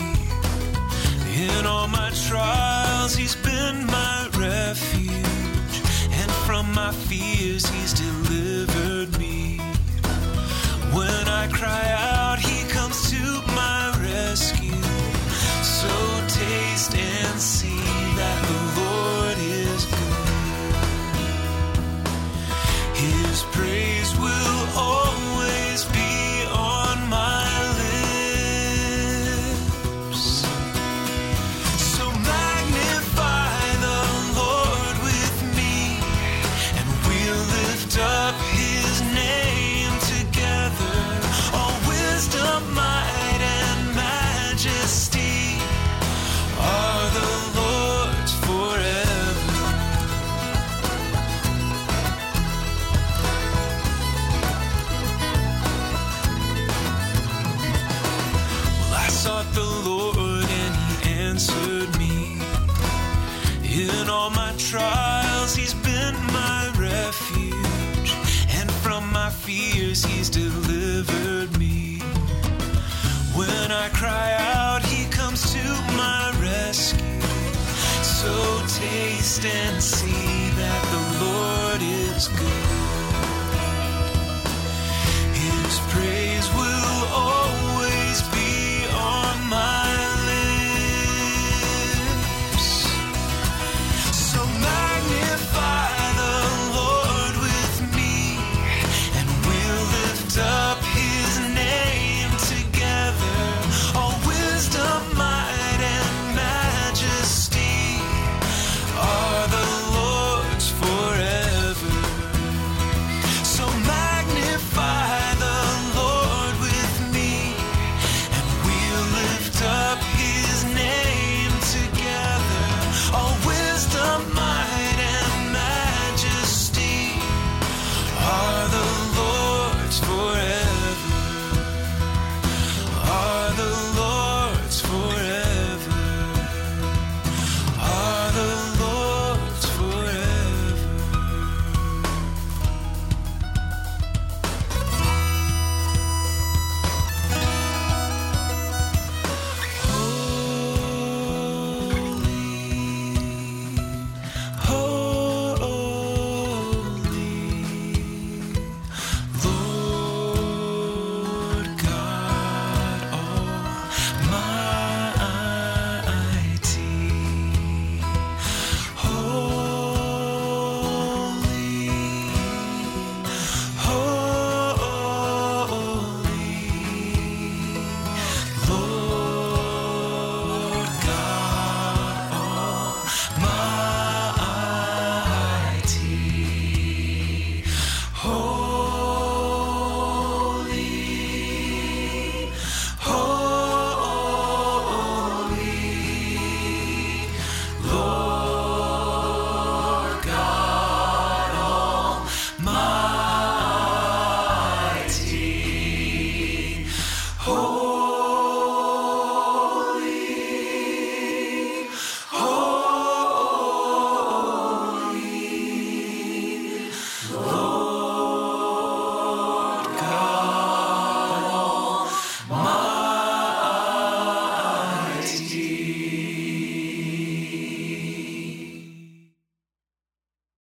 [1.40, 5.76] In all my trials, He's been my refuge,
[6.20, 9.56] and from my fears, He's delivered me.
[10.92, 12.69] When I cry out, He